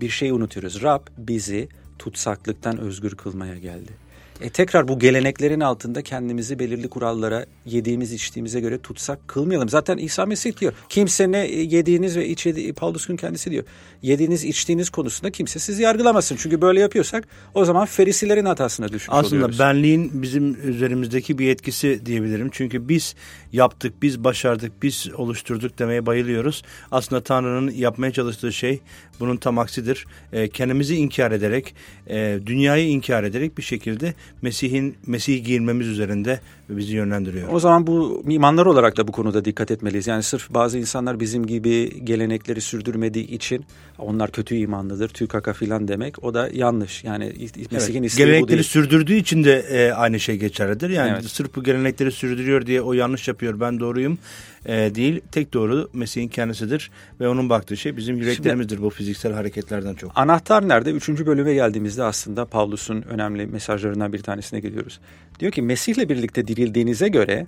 bir 0.00 0.08
şey 0.08 0.30
unutuyoruz. 0.30 0.82
Rab 0.82 1.00
bizi 1.18 1.68
tutsaklıktan 1.98 2.78
özgür 2.78 3.14
kılmaya 3.16 3.58
geldi. 3.58 4.05
E 4.40 4.50
tekrar 4.50 4.88
bu 4.88 4.98
geleneklerin 4.98 5.60
altında 5.60 6.02
kendimizi 6.02 6.58
belirli 6.58 6.88
kurallara 6.88 7.46
yediğimiz 7.66 8.12
içtiğimize 8.12 8.60
göre 8.60 8.78
tutsak 8.78 9.28
kılmayalım. 9.28 9.68
Zaten 9.68 9.98
İsa 9.98 10.26
Mesih 10.26 10.56
diyor. 10.56 10.72
Kimse 10.88 11.32
ne 11.32 11.38
yediğiniz 11.48 12.16
ve 12.16 12.28
içediği 12.28 12.72
Pavlus'un 12.72 13.16
kendisi 13.16 13.50
diyor. 13.50 13.64
Yediğiniz 14.02 14.44
içtiğiniz 14.44 14.90
konusunda 14.90 15.30
kimse 15.30 15.58
sizi 15.58 15.82
yargılamasın. 15.82 16.36
Çünkü 16.38 16.60
böyle 16.60 16.80
yapıyorsak 16.80 17.28
o 17.54 17.64
zaman 17.64 17.86
ferisilerin 17.86 18.44
hatasına 18.44 18.88
düşmüş 18.88 19.08
Aslında 19.10 19.34
oluyoruz. 19.36 19.58
benliğin 19.58 20.22
bizim 20.22 20.70
üzerimizdeki 20.70 21.38
bir 21.38 21.48
etkisi 21.48 22.06
diyebilirim. 22.06 22.48
Çünkü 22.52 22.88
biz 22.88 23.14
yaptık, 23.52 24.02
biz 24.02 24.24
başardık, 24.24 24.82
biz 24.82 25.08
oluşturduk 25.16 25.78
demeye 25.78 26.06
bayılıyoruz. 26.06 26.62
Aslında 26.90 27.22
Tanrı'nın 27.22 27.70
yapmaya 27.70 28.12
çalıştığı 28.12 28.52
şey 28.52 28.80
bunun 29.20 29.36
tam 29.36 29.58
aksidir. 29.58 30.06
E, 30.32 30.48
kendimizi 30.48 30.96
inkar 30.96 31.32
ederek, 31.32 31.74
e, 32.10 32.38
dünyayı 32.46 32.88
inkar 32.88 33.24
ederek 33.24 33.58
bir 33.58 33.62
şekilde 33.62 34.14
Mesih'in 34.42 34.96
Mesih'i 35.06 35.42
giyinmemiz 35.42 35.86
üzerinde 35.88 36.40
bizi 36.68 36.96
yönlendiriyor. 36.96 37.48
O 37.52 37.60
zaman 37.60 37.86
bu 37.86 38.24
imanlar 38.28 38.66
olarak 38.66 38.96
da 38.96 39.08
bu 39.08 39.12
konuda 39.12 39.44
dikkat 39.44 39.70
etmeliyiz. 39.70 40.06
Yani 40.06 40.22
sırf 40.22 40.50
bazı 40.50 40.78
insanlar 40.78 41.20
bizim 41.20 41.46
gibi 41.46 42.04
gelenekleri 42.04 42.60
sürdürmediği 42.60 43.26
için 43.30 43.64
onlar 43.98 44.30
kötü 44.32 44.54
imanlıdır, 44.56 45.08
tükaka 45.08 45.52
filan 45.52 45.88
demek 45.88 46.24
o 46.24 46.34
da 46.34 46.50
yanlış. 46.52 47.04
Yani 47.04 47.24
Mesih'in 47.24 48.02
Evet, 48.02 48.06
isteği 48.06 48.24
bu 48.24 48.26
gelenekleri 48.26 48.48
değil. 48.58 48.62
sürdürdüğü 48.62 49.14
için 49.14 49.44
de 49.44 49.58
e, 49.70 49.92
aynı 49.92 50.20
şey 50.20 50.36
geçerlidir. 50.36 50.90
Yani 50.90 51.10
Evet. 51.12 51.24
sırf 51.24 51.56
bu 51.56 51.62
gelenekleri 51.62 52.12
sürdürüyor 52.12 52.66
diye 52.66 52.80
o 52.80 52.92
yanlış 52.92 53.28
yapıyor 53.28 53.60
ben 53.60 53.80
doğruyum 53.80 54.18
e, 54.66 54.94
değil. 54.94 55.20
Tek 55.32 55.52
doğru 55.52 55.90
Mesih'in 55.92 56.28
kendisidir 56.28 56.90
ve 57.20 57.28
onun 57.28 57.50
baktığı 57.50 57.76
şey 57.76 57.96
bizim 57.96 58.16
yüreklerimizdir 58.16 58.82
bu 58.82 58.90
fiziksel 58.90 59.32
hareketlerden 59.32 59.94
çok. 59.94 60.12
Anahtar 60.14 60.68
nerede? 60.68 60.90
Üçüncü 60.90 61.26
bölüme 61.26 61.54
geldiğimizde 61.54 62.02
aslında 62.02 62.44
Pavlus'un 62.44 63.02
önemli 63.02 63.46
mesajlarından 63.46 64.12
bir 64.12 64.22
tanesine 64.22 64.60
geliyoruz. 64.60 65.00
Diyor 65.40 65.52
ki 65.52 65.62
Mesih'le 65.62 66.08
birlikte 66.08 66.48
dirildiğinize 66.48 67.08
göre 67.08 67.46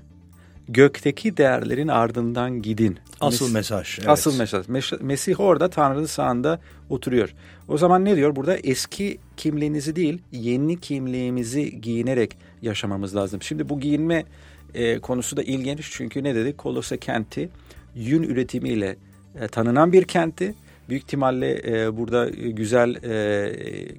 gökteki 0.69 1.37
değerlerin 1.37 1.89
ardından 1.89 2.63
gidin. 2.63 2.99
Asıl 3.21 3.49
Mes- 3.49 3.53
mesaj. 3.53 3.99
evet. 3.99 4.09
Asıl 4.09 4.39
mesaj. 4.39 4.67
Mes- 4.67 5.03
Mesih 5.03 5.41
orada 5.41 5.71
Tanrı'nın 5.71 6.07
sağında 6.07 6.61
oturuyor. 6.91 7.35
O 7.69 7.79
zaman 7.79 8.05
ne 8.05 8.17
diyor? 8.17 8.37
Burada 8.37 8.57
eski 8.57 9.19
kimliğinizi 9.37 9.97
değil, 9.97 10.23
yeni 10.33 10.81
kimliğimizi 10.81 11.81
giyinerek 11.81 12.37
yaşamamız 12.63 13.17
lazım. 13.17 13.43
Şimdi 13.43 13.69
bu 13.69 13.81
giyinme 13.81 14.25
e, 14.75 14.99
konusu 14.99 15.37
da 15.37 15.43
ilginç. 15.43 15.91
Çünkü 15.93 16.25
ne 16.25 16.35
dedik? 16.35 16.59
Kolose 16.59 16.97
kenti 16.97 17.49
yün 17.95 18.23
üretimiyle 18.23 18.97
e, 19.41 19.49
tanınan 19.49 19.93
bir 19.93 20.05
kentti 20.05 20.55
Büyük 20.89 21.03
ihtimalle 21.03 21.63
e, 21.67 21.97
burada 21.97 22.29
güzel 22.31 23.05
e, 23.05 23.53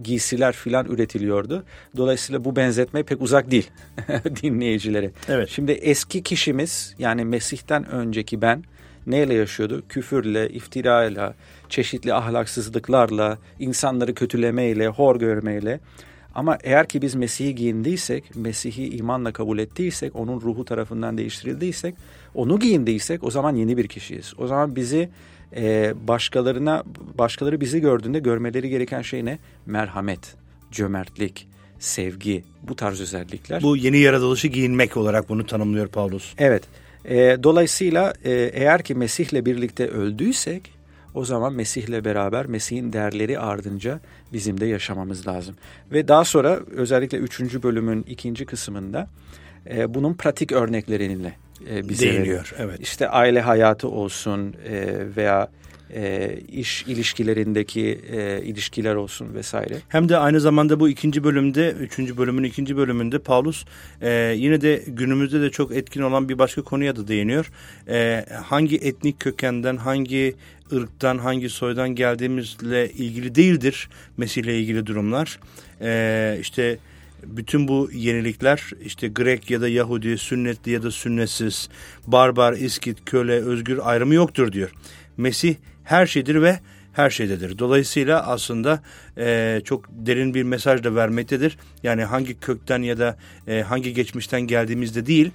giysiler 0.04 0.56
filan 0.56 0.86
üretiliyordu. 0.86 1.64
Dolayısıyla 1.98 2.46
bu 2.46 2.56
benzetme 2.56 3.04
pek 3.04 3.22
uzak 3.22 3.52
değil 3.52 3.70
dinleyicilere. 4.44 5.12
Evet. 5.28 5.50
Şimdi 5.50 5.72
eski 5.72 6.24
kişimiz 6.24 6.96
yani 7.00 7.26
Mesih'ten 7.26 7.90
önceki 7.90 8.42
ben 8.42 8.64
neyle 9.08 9.34
yaşıyordu? 9.34 9.84
Küfürle, 9.90 10.50
iftirayla, 10.50 11.34
çeşitli 11.70 12.14
ahlaksızlıklarla, 12.14 13.38
insanları 13.60 14.14
kötülemeyle, 14.14 14.88
hor 14.88 15.20
görmeyle. 15.20 15.80
Ama 16.40 16.58
eğer 16.64 16.88
ki 16.88 17.02
biz 17.02 17.16
Mesih'i 17.16 17.56
giyindiysek, 17.56 18.36
Mesih'i 18.36 18.98
imanla 18.98 19.34
kabul 19.34 19.60
ettiysek, 19.60 20.16
onun 20.16 20.42
ruhu 20.42 20.66
tarafından 20.66 21.18
değiştirildiysek, 21.18 21.96
onu 22.36 22.60
giyindiysek 22.60 23.24
o 23.24 23.32
zaman 23.32 23.56
yeni 23.56 23.78
bir 23.78 23.88
kişiyiz. 23.88 24.34
O 24.38 24.48
zaman 24.48 24.76
bizi 24.76 25.10
e, 25.56 25.94
başkalarına, 26.08 26.84
başkaları 27.18 27.62
bizi 27.62 27.82
gördüğünde 27.82 28.20
görmeleri 28.20 28.70
gereken 28.70 29.02
şey 29.02 29.26
ne? 29.26 29.40
Merhamet, 29.66 30.36
cömertlik, 30.72 31.48
sevgi, 31.80 32.44
bu 32.64 32.76
tarz 32.76 33.02
özellikler. 33.02 33.62
Bu 33.64 33.78
yeni 33.78 33.98
yaratılışı 33.98 34.48
giyinmek 34.48 34.98
olarak 34.98 35.30
bunu 35.30 35.46
tanımlıyor 35.46 35.88
Paulus. 35.88 36.34
Evet. 36.38 36.64
E, 37.06 37.38
dolayısıyla 37.44 38.14
e, 38.24 38.32
eğer 38.32 38.84
ki 38.84 38.96
Mesih'le 38.96 39.46
birlikte 39.46 39.88
öldüysek 39.88 40.79
o 41.14 41.26
zaman 41.26 41.54
Mesih'le 41.54 42.06
beraber 42.06 42.46
Mesih'in 42.46 42.94
değerleri 42.94 43.40
ardınca 43.40 44.00
bizim 44.34 44.60
de 44.60 44.66
yaşamamız 44.66 45.28
lazım. 45.28 45.56
Ve 45.92 46.08
daha 46.08 46.26
sonra 46.26 46.60
özellikle 46.72 47.18
üçüncü 47.18 47.64
bölümün 47.64 48.06
ikinci 48.08 48.46
kısmında 48.46 49.08
e, 49.70 49.94
bunun 49.94 50.14
pratik 50.14 50.52
örnekleriyle 50.52 51.34
e, 51.70 51.90
bize 51.90 52.06
Değiniyor, 52.06 52.54
evet. 52.58 52.80
İşte 52.80 53.10
aile 53.10 53.42
hayatı 53.42 53.88
olsun 53.88 54.56
e, 54.70 54.98
veya 55.16 55.50
e, 55.94 56.36
iş 56.52 56.84
ilişkilerindeki 56.84 58.02
e, 58.12 58.42
ilişkiler 58.44 58.96
olsun 58.96 59.34
vesaire. 59.34 59.78
Hem 59.90 60.10
de 60.10 60.18
aynı 60.18 60.40
zamanda 60.40 60.80
bu 60.80 60.90
ikinci 60.90 61.24
bölümde, 61.24 61.72
üçüncü 61.72 62.18
bölümün 62.18 62.44
ikinci 62.44 62.78
bölümünde 62.78 63.20
Paulus 63.20 63.66
e, 64.02 64.34
yine 64.38 64.62
de 64.62 64.84
günümüzde 64.88 65.42
de 65.42 65.50
çok 65.50 65.76
etkin 65.76 66.02
olan 66.02 66.30
bir 66.30 66.40
başka 66.40 66.62
konuya 66.62 66.96
da 66.96 67.08
değiniyor. 67.08 67.52
E, 67.90 68.26
hangi 68.44 68.78
etnik 68.78 69.20
kökenden, 69.20 69.78
hangi 69.78 70.36
ırktan, 70.74 71.18
hangi 71.18 71.50
soydan 71.50 71.90
geldiğimizle 71.90 72.90
ilgili 72.92 73.36
değildir 73.36 73.90
Mesih'le 74.18 74.48
ilgili 74.48 74.86
durumlar. 74.86 75.40
E, 75.82 76.38
işte 76.42 76.78
bütün 77.24 77.68
bu 77.68 77.90
yenilikler 77.94 78.72
işte 78.86 79.08
Grek 79.08 79.52
ya 79.52 79.62
da 79.62 79.68
Yahudi, 79.68 80.18
sünnetli 80.18 80.72
ya 80.72 80.84
da 80.84 80.92
sünnetsiz, 80.92 81.70
barbar, 82.08 82.54
iskit, 82.54 82.98
köle, 83.06 83.34
özgür 83.34 83.80
ayrımı 83.84 84.14
yoktur 84.14 84.52
diyor. 84.52 84.72
Mesih 85.18 85.56
her 85.90 86.06
şeydir 86.06 86.42
ve 86.42 86.60
her 86.94 87.10
şeydedir. 87.10 87.60
Dolayısıyla 87.60 88.28
aslında 88.28 88.82
e, 89.18 89.62
çok 89.66 89.86
derin 89.90 90.34
bir 90.34 90.44
mesaj 90.44 90.84
da 90.84 90.96
vermektedir. 90.96 91.58
Yani 91.84 92.04
hangi 92.04 92.40
kökten 92.40 92.82
ya 92.82 92.98
da 92.98 93.18
e, 93.48 93.62
hangi 93.62 93.94
geçmişten 93.94 94.42
geldiğimizde 94.42 95.06
değil, 95.06 95.32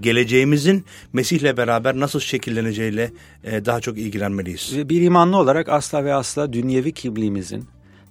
geleceğimizin 0.00 0.84
Mesih'le 1.12 1.56
beraber 1.56 2.00
nasıl 2.00 2.20
şekilleneceğiyle 2.20 3.12
e, 3.44 3.64
daha 3.64 3.80
çok 3.80 3.98
ilgilenmeliyiz. 3.98 4.88
Bir 4.88 5.02
imanlı 5.02 5.36
olarak 5.36 5.68
asla 5.68 6.04
ve 6.04 6.14
asla 6.14 6.52
dünyevi 6.52 6.92
kimliğimizin 6.92 7.64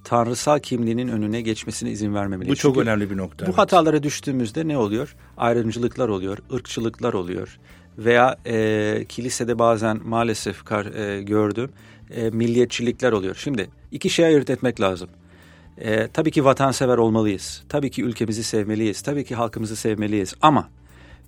tanrısal 0.03 0.59
kimliğinin 0.59 1.07
önüne 1.07 1.41
geçmesine 1.41 1.91
izin 1.91 2.13
vermemeliyiz. 2.13 2.57
Bu 2.57 2.61
çok 2.61 2.75
Çünkü 2.75 2.89
önemli 2.89 3.09
bir 3.09 3.17
nokta. 3.17 3.45
Bu 3.45 3.49
evet. 3.49 3.57
hatalara 3.57 4.03
düştüğümüzde 4.03 4.67
ne 4.67 4.77
oluyor? 4.77 5.15
Ayrımcılıklar 5.37 6.09
oluyor, 6.09 6.37
ırkçılıklar 6.53 7.13
oluyor 7.13 7.59
veya 7.97 8.37
e, 8.45 9.05
kilisede 9.09 9.59
bazen 9.59 9.99
maalesef 10.03 10.63
kar, 10.63 10.85
e, 10.85 11.21
gördüm 11.21 11.69
e, 12.15 12.29
milliyetçilikler 12.29 13.11
oluyor. 13.11 13.35
Şimdi 13.35 13.69
iki 13.91 14.09
şey 14.09 14.25
ayırt 14.25 14.49
etmek 14.49 14.81
lazım. 14.81 15.09
E, 15.77 16.07
tabii 16.07 16.31
ki 16.31 16.45
vatansever 16.45 16.97
olmalıyız. 16.97 17.63
Tabii 17.69 17.91
ki 17.91 18.03
ülkemizi 18.03 18.43
sevmeliyiz. 18.43 19.01
Tabii 19.01 19.25
ki 19.25 19.35
halkımızı 19.35 19.75
sevmeliyiz. 19.75 20.33
Ama 20.41 20.69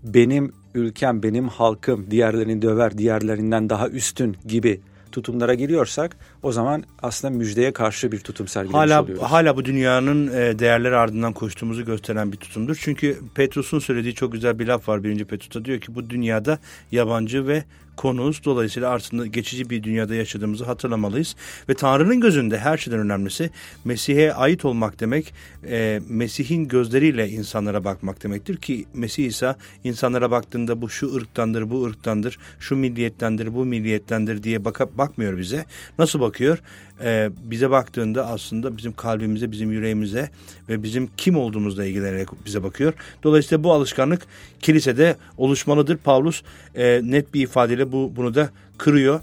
benim 0.04 0.54
ülkem, 0.74 1.24
benim 1.24 1.48
halkım 1.48 2.12
diğerlerini 2.12 2.62
döver, 2.62 2.98
diğerlerinden 2.98 3.70
daha 3.70 3.90
üstün 3.90 4.38
gibi 4.46 4.82
tutumlara 5.16 5.54
giriyorsak 5.54 6.18
o 6.44 6.52
zaman 6.52 6.84
aslında 7.02 7.38
müjdeye 7.38 7.74
karşı 7.74 8.12
bir 8.12 8.20
tutum 8.20 8.48
sergilemiş 8.48 8.78
hala, 8.78 9.04
oluyoruz. 9.04 9.24
Hala 9.24 9.58
bu 9.58 9.66
dünyanın 9.66 10.28
e, 10.28 10.60
değerleri 10.60 10.96
ardından 10.96 11.34
koştuğumuzu 11.34 11.86
gösteren 11.86 12.32
bir 12.32 12.38
tutumdur. 12.38 12.78
Çünkü 12.82 13.20
Petrus'un 13.36 13.80
söylediği 13.80 14.16
çok 14.16 14.32
güzel 14.32 14.60
bir 14.60 14.68
laf 14.68 14.90
var 14.90 15.04
birinci 15.04 15.26
Petrus'ta. 15.26 15.66
Diyor 15.66 15.80
ki 15.80 15.96
bu 15.96 16.10
dünyada 16.10 16.60
yabancı 16.92 17.48
ve 17.48 17.64
konuğuz. 17.98 18.42
Dolayısıyla 18.46 18.92
aslında 18.92 19.26
geçici 19.26 19.70
bir 19.70 19.84
dünyada 19.84 20.16
yaşadığımızı 20.16 20.66
hatırlamalıyız. 20.66 21.36
Ve 21.70 21.74
Tanrı'nın 21.74 22.20
gözünde 22.20 22.60
her 22.60 22.78
şeyden 22.78 23.00
önemlisi 23.00 23.50
Mesih'e 23.86 24.34
ait 24.34 24.66
olmak 24.66 25.00
demek, 25.00 25.34
e, 25.70 26.02
Mesih'in 26.10 26.68
gözleriyle 26.68 27.30
insanlara 27.30 27.84
bakmak 27.84 28.24
demektir 28.24 28.58
ki 28.58 28.86
Mesih 28.94 29.26
İsa 29.26 29.56
insanlara 29.84 30.32
baktığında 30.32 30.82
bu 30.82 30.90
şu 30.90 31.16
ırktandır, 31.16 31.70
bu 31.70 31.86
ırktandır, 31.86 32.40
şu 32.60 32.76
milliyettendir, 32.76 33.54
bu 33.54 33.66
milliyettendir 33.66 34.44
diye 34.44 34.66
bakıp 34.66 34.98
bakmıyor 34.98 35.38
bize. 35.38 35.66
Nasıl 36.00 36.20
bakıyor? 36.20 36.62
E, 37.04 37.30
bize 37.44 37.70
baktığında 37.70 38.28
aslında 38.28 38.78
bizim 38.78 38.94
kalbimize, 38.94 39.52
bizim 39.52 39.72
yüreğimize 39.72 40.30
ve 40.70 40.84
bizim 40.84 41.10
kim 41.18 41.38
olduğumuzla 41.38 41.86
ilgilenerek 41.86 42.28
bize 42.46 42.64
bakıyor. 42.64 42.94
Dolayısıyla 43.24 43.64
bu 43.64 43.74
alışkanlık 43.74 44.22
kilisede 44.60 45.16
oluşmalıdır. 45.38 45.98
Pavlus 45.98 46.42
e, 46.76 47.02
net 47.04 47.34
bir 47.34 47.42
ifadeyle 47.42 47.92
bu 47.92 48.12
bunu 48.16 48.36
da 48.36 48.50
kırıyor. 48.78 49.22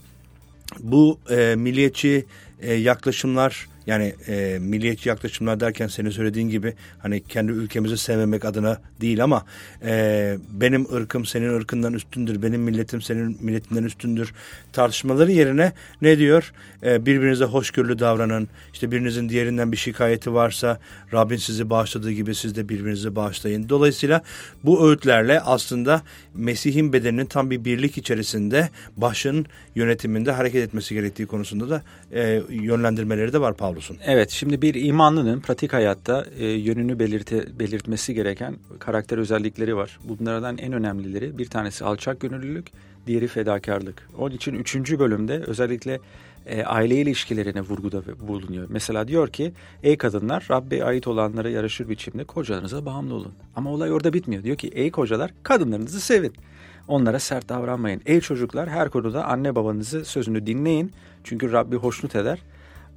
Bu 0.80 1.18
e, 1.30 1.54
milliyetçi 1.56 2.26
e, 2.60 2.74
yaklaşımlar 2.74 3.68
yani 3.86 4.14
e, 4.28 4.58
milliyetçi 4.60 5.08
yaklaşımlar 5.08 5.60
derken 5.60 5.86
senin 5.86 6.10
söylediğin 6.10 6.48
gibi 6.48 6.74
hani 6.98 7.22
kendi 7.24 7.52
ülkemizi 7.52 7.98
sevmemek 7.98 8.44
adına 8.44 8.80
değil 9.00 9.24
ama 9.24 9.44
e, 9.84 10.36
benim 10.50 10.94
ırkım 10.94 11.24
senin 11.24 11.54
ırkından 11.54 11.92
üstündür, 11.92 12.42
benim 12.42 12.60
milletim 12.60 13.02
senin 13.02 13.36
milletinden 13.40 13.84
üstündür 13.84 14.32
tartışmaları 14.72 15.32
yerine 15.32 15.72
ne 16.02 16.18
diyor? 16.18 16.52
E, 16.82 17.06
birbirinize 17.06 17.44
hoşgörülü 17.44 17.98
davranın. 17.98 18.48
İşte 18.72 18.90
birinizin 18.90 19.28
diğerinden 19.28 19.72
bir 19.72 19.76
şikayeti 19.76 20.34
varsa 20.34 20.80
Rabbin 21.12 21.36
sizi 21.36 21.70
bağışladığı 21.70 22.12
gibi 22.12 22.34
siz 22.34 22.56
de 22.56 22.68
birbirinizi 22.68 23.16
bağışlayın. 23.16 23.68
Dolayısıyla 23.68 24.22
bu 24.64 24.88
öğütlerle 24.88 25.40
aslında 25.40 26.02
Mesih'in 26.34 26.92
bedeninin 26.92 27.26
tam 27.26 27.50
bir 27.50 27.64
birlik 27.64 27.98
içerisinde 27.98 28.68
başın 28.96 29.46
yönetiminde 29.74 30.32
hareket 30.32 30.64
etmesi 30.64 30.94
gerektiği 30.94 31.26
konusunda 31.26 31.70
da 31.70 31.82
e, 32.12 32.42
yönlendirmeleri 32.50 33.32
de 33.32 33.40
var 33.40 33.56
Pavlus'un. 33.72 33.96
Evet, 34.04 34.30
şimdi 34.30 34.62
bir 34.62 34.74
imanlının 34.74 35.40
pratik 35.40 35.72
hayatta 35.72 36.26
e, 36.38 36.46
yönünü 36.46 36.98
belirte, 36.98 37.58
belirtmesi 37.58 38.14
gereken 38.14 38.56
karakter 38.78 39.18
özellikleri 39.18 39.76
var. 39.76 39.98
Bunlardan 40.04 40.58
en 40.58 40.72
önemlileri 40.72 41.38
bir 41.38 41.46
tanesi 41.46 41.84
alçak 41.84 42.20
gönüllülük, 42.20 42.66
diğeri 43.06 43.28
fedakarlık. 43.28 44.08
Onun 44.18 44.34
için 44.34 44.54
üçüncü 44.54 44.98
bölümde 44.98 45.38
özellikle 45.46 45.98
e, 46.46 46.64
aile 46.64 46.96
ilişkilerine 46.96 47.60
vurguda 47.60 48.02
bulunuyor. 48.28 48.66
Mesela 48.70 49.08
diyor 49.08 49.28
ki, 49.28 49.52
ey 49.82 49.96
kadınlar 49.96 50.46
Rabbe 50.50 50.84
ait 50.84 51.06
olanlara 51.06 51.50
yaraşır 51.50 51.88
biçimde 51.88 52.24
kocalarınıza 52.24 52.86
bağımlı 52.86 53.14
olun. 53.14 53.32
Ama 53.56 53.70
olay 53.70 53.92
orada 53.92 54.12
bitmiyor. 54.12 54.42
Diyor 54.42 54.56
ki, 54.56 54.68
ey 54.68 54.90
kocalar 54.90 55.30
kadınlarınızı 55.42 56.00
sevin. 56.00 56.32
Onlara 56.88 57.18
sert 57.18 57.48
davranmayın. 57.48 58.02
Ey 58.06 58.20
çocuklar 58.20 58.68
her 58.68 58.90
konuda 58.90 59.24
anne 59.24 59.54
babanızı 59.54 60.04
sözünü 60.04 60.46
dinleyin. 60.46 60.92
Çünkü 61.24 61.52
Rabbi 61.52 61.76
hoşnut 61.76 62.16
eder. 62.16 62.38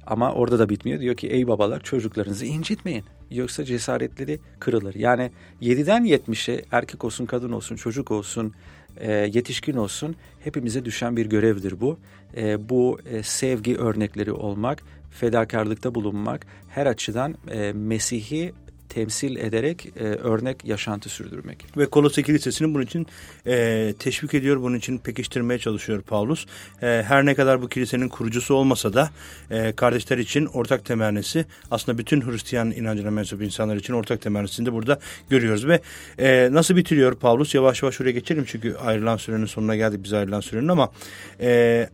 Ama 0.06 0.32
orada 0.32 0.58
da 0.58 0.68
bitmiyor. 0.68 1.00
Diyor 1.00 1.16
ki 1.16 1.28
ey 1.28 1.48
babalar 1.48 1.80
çocuklarınızı 1.80 2.46
incitmeyin. 2.46 3.04
Yoksa 3.30 3.64
cesaretleri 3.64 4.40
kırılır. 4.60 4.94
Yani 4.94 5.30
7'den 5.62 6.04
70'e 6.04 6.64
erkek 6.72 7.04
olsun, 7.04 7.26
kadın 7.26 7.52
olsun, 7.52 7.76
çocuk 7.76 8.10
olsun, 8.10 8.54
e, 8.96 9.12
yetişkin 9.12 9.76
olsun 9.76 10.16
hepimize 10.40 10.84
düşen 10.84 11.16
bir 11.16 11.26
görevdir 11.26 11.80
bu. 11.80 11.98
E, 12.36 12.68
bu 12.68 12.98
e, 13.06 13.22
sevgi 13.22 13.76
örnekleri 13.76 14.32
olmak, 14.32 14.82
fedakarlıkta 15.10 15.94
bulunmak, 15.94 16.46
her 16.68 16.86
açıdan 16.86 17.34
e, 17.50 17.72
Mesih'i 17.72 18.52
temsil 18.88 19.36
ederek 19.36 19.86
e, 19.96 20.04
örnek 20.04 20.64
yaşantı 20.64 21.08
sürdürmek. 21.08 21.64
Ve 21.76 21.86
Kolosya 21.86 22.24
Kilisesi'nin 22.24 22.74
bunun 22.74 22.84
için 22.84 23.06
e, 23.46 23.94
teşvik 23.98 24.34
ediyor, 24.34 24.62
bunun 24.62 24.76
için 24.76 24.98
pekiştirmeye 24.98 25.58
çalışıyor 25.58 26.02
Paulus. 26.02 26.46
E, 26.82 26.86
her 27.06 27.26
ne 27.26 27.34
kadar 27.34 27.62
bu 27.62 27.68
kilisenin 27.68 28.08
kurucusu 28.08 28.54
olmasa 28.54 28.94
da 28.94 29.10
e, 29.50 29.72
kardeşler 29.72 30.18
için 30.18 30.46
ortak 30.46 30.84
temennisi 30.84 31.44
aslında 31.70 31.98
bütün 31.98 32.20
Hristiyan 32.20 32.70
inancına 32.70 33.10
mensup 33.10 33.42
insanlar 33.42 33.76
için 33.76 33.92
ortak 33.92 34.20
temennisini 34.20 34.66
de 34.66 34.72
burada 34.72 34.98
görüyoruz. 35.30 35.66
Ve 35.66 35.80
e, 36.18 36.48
nasıl 36.52 36.76
bitiriyor 36.76 37.14
Paulus? 37.14 37.54
Yavaş 37.54 37.82
yavaş 37.82 38.00
oraya 38.00 38.12
geçelim 38.12 38.44
çünkü 38.46 38.74
ayrılan 38.74 39.16
sürenin 39.16 39.46
sonuna 39.46 39.76
geldik 39.76 40.00
biz 40.04 40.12
ayrılan 40.12 40.40
sürenin 40.40 40.68
ama... 40.68 40.92
E, 41.40 41.88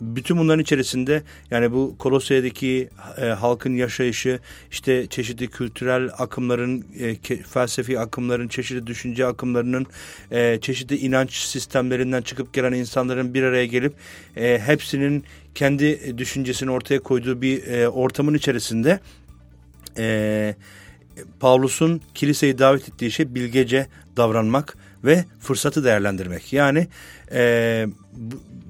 bütün 0.00 0.38
bunların 0.38 0.62
içerisinde 0.62 1.22
yani 1.50 1.72
bu 1.72 1.96
Kolosya'daki 1.98 2.88
e, 3.18 3.24
halkın 3.24 3.74
yaşayışı, 3.74 4.38
işte 4.70 5.06
çeşitli 5.06 5.48
kültürel 5.48 6.10
akımların, 6.18 6.84
e, 6.98 7.16
ke, 7.16 7.36
felsefi 7.36 7.98
akımların, 7.98 8.48
çeşitli 8.48 8.86
düşünce 8.86 9.26
akımlarının, 9.26 9.86
e, 10.30 10.58
çeşitli 10.60 10.96
inanç 10.96 11.32
sistemlerinden 11.32 12.22
çıkıp 12.22 12.54
gelen 12.54 12.72
insanların 12.72 13.34
bir 13.34 13.42
araya 13.42 13.66
gelip 13.66 13.92
e, 14.36 14.58
hepsinin 14.58 15.24
kendi 15.54 16.18
düşüncesini 16.18 16.70
ortaya 16.70 17.00
koyduğu 17.00 17.42
bir 17.42 17.66
e, 17.66 17.88
ortamın 17.88 18.34
içerisinde 18.34 19.00
e, 19.98 20.54
Pavlus'un 21.40 22.00
kiliseyi 22.14 22.58
davet 22.58 22.88
ettiği 22.88 23.10
şey 23.10 23.34
bilgece 23.34 23.86
davranmak 24.16 24.76
ve 25.04 25.24
fırsatı 25.40 25.84
değerlendirmek. 25.84 26.52
Yani 26.52 26.86
e, 27.32 27.86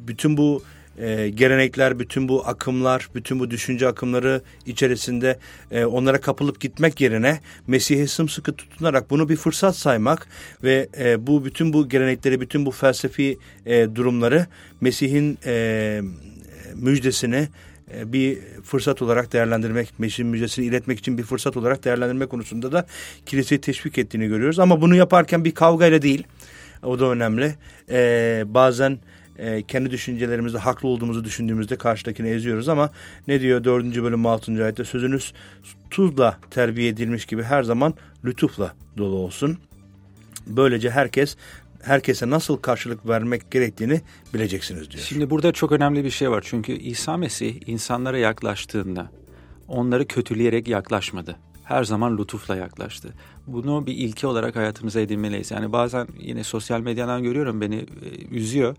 bütün 0.07 0.37
bu 0.37 0.63
e, 1.01 1.29
gelenekler, 1.29 1.99
bütün 1.99 2.29
bu 2.29 2.47
akımlar, 2.47 3.09
bütün 3.15 3.41
bu 3.41 3.51
düşünce 3.51 3.89
akımları 3.89 4.43
içerisinde 4.67 5.39
e, 5.71 5.85
onlara 5.85 6.21
kapılıp 6.21 6.61
gitmek 6.61 7.01
yerine 7.01 7.41
Mesih'e 7.67 8.07
sımsıkı 8.07 8.53
tutunarak 8.53 9.11
bunu 9.11 9.29
bir 9.29 9.37
fırsat 9.37 9.77
saymak 9.77 10.29
ve 10.63 10.89
e, 10.99 11.27
bu 11.27 11.45
bütün 11.45 11.73
bu 11.73 11.89
gelenekleri, 11.89 12.41
bütün 12.41 12.67
bu 12.67 12.71
felsefi 12.71 13.39
e, 13.67 13.95
durumları 13.95 14.47
Mesih'in 14.81 15.39
e, 15.47 16.01
müjdesini 16.75 17.49
e, 17.95 18.13
bir 18.13 18.39
fırsat 18.65 19.03
olarak 19.03 19.33
değerlendirmek, 19.33 19.99
Mesih'in 19.99 20.31
müjdesini 20.31 20.67
iletmek 20.67 20.99
için 20.99 21.19
bir 21.19 21.23
fırsat 21.23 21.57
olarak 21.57 21.85
değerlendirme 21.85 22.27
konusunda 22.27 22.73
da 22.73 22.87
kiliseyi 23.27 23.61
teşvik 23.61 23.99
ettiğini 23.99 24.29
görüyoruz. 24.29 24.59
Ama 24.59 24.81
bunu 24.81 24.95
yaparken 24.95 25.45
bir 25.45 25.55
kavgayla 25.55 26.03
değil, 26.03 26.27
o 26.83 26.99
da 26.99 27.05
önemli. 27.05 27.55
Ee, 27.91 28.45
bazen 28.47 28.99
e, 29.39 29.63
kendi 29.63 29.91
düşüncelerimizde 29.91 30.59
haklı 30.59 30.89
olduğumuzu 30.89 31.25
düşündüğümüzde 31.25 31.77
karşıdakini 31.77 32.29
eziyoruz 32.29 32.69
ama 32.69 32.91
ne 33.29 33.41
diyor 33.41 33.65
4. 33.65 34.03
bölüm 34.03 34.27
6. 34.27 34.65
ayette 34.65 34.85
sözünüz 34.85 35.33
tuzla 35.91 36.39
terbiye 36.51 36.89
edilmiş 36.89 37.27
gibi 37.27 37.43
her 37.43 37.63
zaman 37.63 37.95
lütufla 38.25 38.75
dolu 38.97 39.17
olsun. 39.17 39.59
Böylece 40.47 40.91
herkes 40.91 41.37
herkese 41.83 42.31
nasıl 42.31 42.57
karşılık 42.57 43.09
vermek 43.09 43.51
gerektiğini 43.51 44.01
bileceksiniz 44.35 44.91
diyor. 44.91 45.05
Şimdi 45.05 45.31
burada 45.31 45.53
çok 45.53 45.73
önemli 45.73 46.05
bir 46.05 46.11
şey 46.11 46.31
var. 46.31 46.45
Çünkü 46.47 46.73
İsa 46.73 47.17
Mesih 47.17 47.61
insanlara 47.67 48.19
yaklaştığında 48.19 49.11
onları 49.69 50.07
kötüleyerek 50.07 50.69
yaklaşmadı. 50.69 51.37
Her 51.65 51.85
zaman 51.85 52.19
lütufla 52.19 52.57
yaklaştı. 52.57 53.15
Bunu 53.47 53.87
bir 53.87 53.93
ilke 53.93 54.27
olarak 54.27 54.57
hayatımıza 54.57 55.01
edinmeliyiz. 55.01 55.51
Yani 55.51 55.73
bazen 55.73 56.09
yine 56.19 56.45
sosyal 56.45 56.81
medyadan 56.81 57.23
görüyorum 57.23 57.61
beni 57.61 57.77
e, 57.77 58.27
üzüyor. 58.31 58.77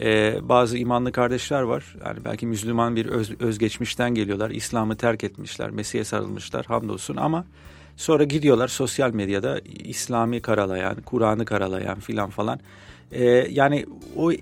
Ee, 0.00 0.38
bazı 0.42 0.78
imanlı 0.78 1.12
kardeşler 1.12 1.62
var. 1.62 1.96
Yani 2.06 2.18
belki 2.24 2.46
Müslüman 2.46 2.96
bir 2.96 3.06
öz, 3.06 3.40
özgeçmişten 3.40 4.14
geliyorlar. 4.14 4.50
İslam'ı 4.50 4.96
terk 4.96 5.24
etmişler. 5.24 5.70
Mesih'e 5.70 6.04
sarılmışlar 6.04 6.66
hamdolsun 6.66 7.16
ama 7.16 7.44
Sonra 7.96 8.24
gidiyorlar 8.24 8.68
sosyal 8.68 9.14
medyada 9.14 9.60
İslami 9.84 10.40
karalayan, 10.40 10.96
Kur'an'ı 11.04 11.44
karalayan 11.44 12.00
filan 12.00 12.30
falan. 12.30 12.60
Ee, 13.12 13.24
yani 13.50 13.86
o 14.16 14.32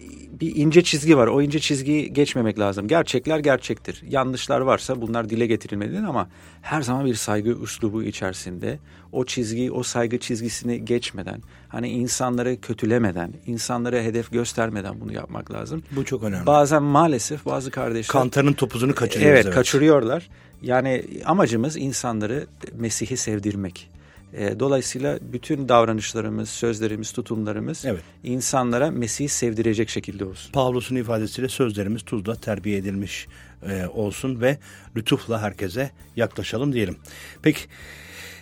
bir 0.40 0.56
ince 0.56 0.82
çizgi 0.82 1.16
var. 1.16 1.26
O 1.26 1.42
ince 1.42 1.60
çizgiyi 1.60 2.12
geçmemek 2.12 2.58
lazım. 2.58 2.88
Gerçekler 2.88 3.38
gerçektir. 3.38 4.02
Yanlışlar 4.08 4.60
varsa 4.60 5.00
bunlar 5.00 5.28
dile 5.30 5.46
getirilmelidir 5.46 6.02
ama 6.02 6.28
her 6.62 6.82
zaman 6.82 7.06
bir 7.06 7.14
saygı 7.14 7.50
üslubu 7.50 8.02
içerisinde 8.02 8.78
o 9.12 9.24
çizgiyi, 9.24 9.72
o 9.72 9.82
saygı 9.82 10.18
çizgisini 10.18 10.84
geçmeden, 10.84 11.42
hani 11.68 11.88
insanları 11.88 12.60
kötülemeden, 12.60 13.32
insanlara 13.46 13.96
hedef 13.96 14.32
göstermeden 14.32 15.00
bunu 15.00 15.12
yapmak 15.12 15.52
lazım. 15.52 15.82
Bu 15.92 16.04
çok 16.04 16.22
önemli. 16.22 16.46
Bazen 16.46 16.82
maalesef 16.82 17.46
bazı 17.46 17.70
kardeşler 17.70 18.12
kantarın 18.12 18.52
topuzunu 18.52 18.94
kaçırıyoruz. 18.94 19.34
Evet, 19.34 19.44
evet. 19.44 19.54
kaçırıyorlar. 19.54 20.28
Yani 20.62 21.04
amacımız 21.24 21.76
insanları 21.76 22.46
Mesih'i 22.72 23.16
sevdirmek. 23.16 23.90
E, 24.34 24.60
dolayısıyla 24.60 25.18
bütün 25.22 25.68
davranışlarımız, 25.68 26.50
sözlerimiz, 26.50 27.12
tutumlarımız 27.12 27.84
evet. 27.84 28.00
insanlara 28.24 28.90
Mesih'i 28.90 29.28
sevdirecek 29.28 29.88
şekilde 29.88 30.24
olsun. 30.24 30.52
Pavlus'un 30.52 30.96
ifadesiyle 30.96 31.48
sözlerimiz 31.48 32.02
tuzla 32.02 32.34
terbiye 32.34 32.76
edilmiş 32.78 33.26
e, 33.68 33.86
olsun 33.86 34.40
ve 34.40 34.58
lütufla 34.96 35.42
herkese 35.42 35.90
yaklaşalım 36.16 36.72
diyelim. 36.72 36.96
Peki 37.42 37.60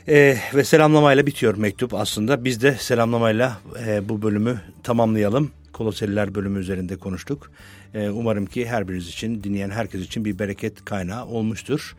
e, 0.09 0.37
ve 0.55 0.65
selamlamayla 0.65 1.27
bitiyor 1.27 1.57
mektup 1.57 1.95
aslında. 1.95 2.45
Biz 2.45 2.63
de 2.63 2.75
selamlamayla 2.75 3.59
e, 3.87 4.09
bu 4.09 4.23
bölümü 4.23 4.61
tamamlayalım. 4.83 5.51
Koloseliler 5.73 6.35
bölümü 6.35 6.61
üzerinde 6.61 6.97
konuştuk. 6.97 7.51
E, 7.95 8.09
umarım 8.09 8.47
ki 8.47 8.67
her 8.67 8.89
biriniz 8.89 9.09
için, 9.09 9.45
dinleyen 9.45 9.71
herkes 9.71 10.01
için 10.01 10.25
bir 10.25 10.39
bereket 10.39 10.85
kaynağı 10.85 11.27
olmuştur. 11.27 11.97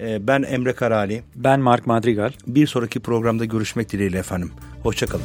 E, 0.00 0.26
ben 0.26 0.42
Emre 0.42 0.72
Karali. 0.72 1.22
Ben 1.34 1.60
Mark 1.60 1.86
Madrigal. 1.86 2.32
Bir 2.46 2.66
sonraki 2.66 3.00
programda 3.00 3.44
görüşmek 3.44 3.92
dileğiyle 3.92 4.18
efendim. 4.18 4.50
Hoşçakalın. 4.82 5.24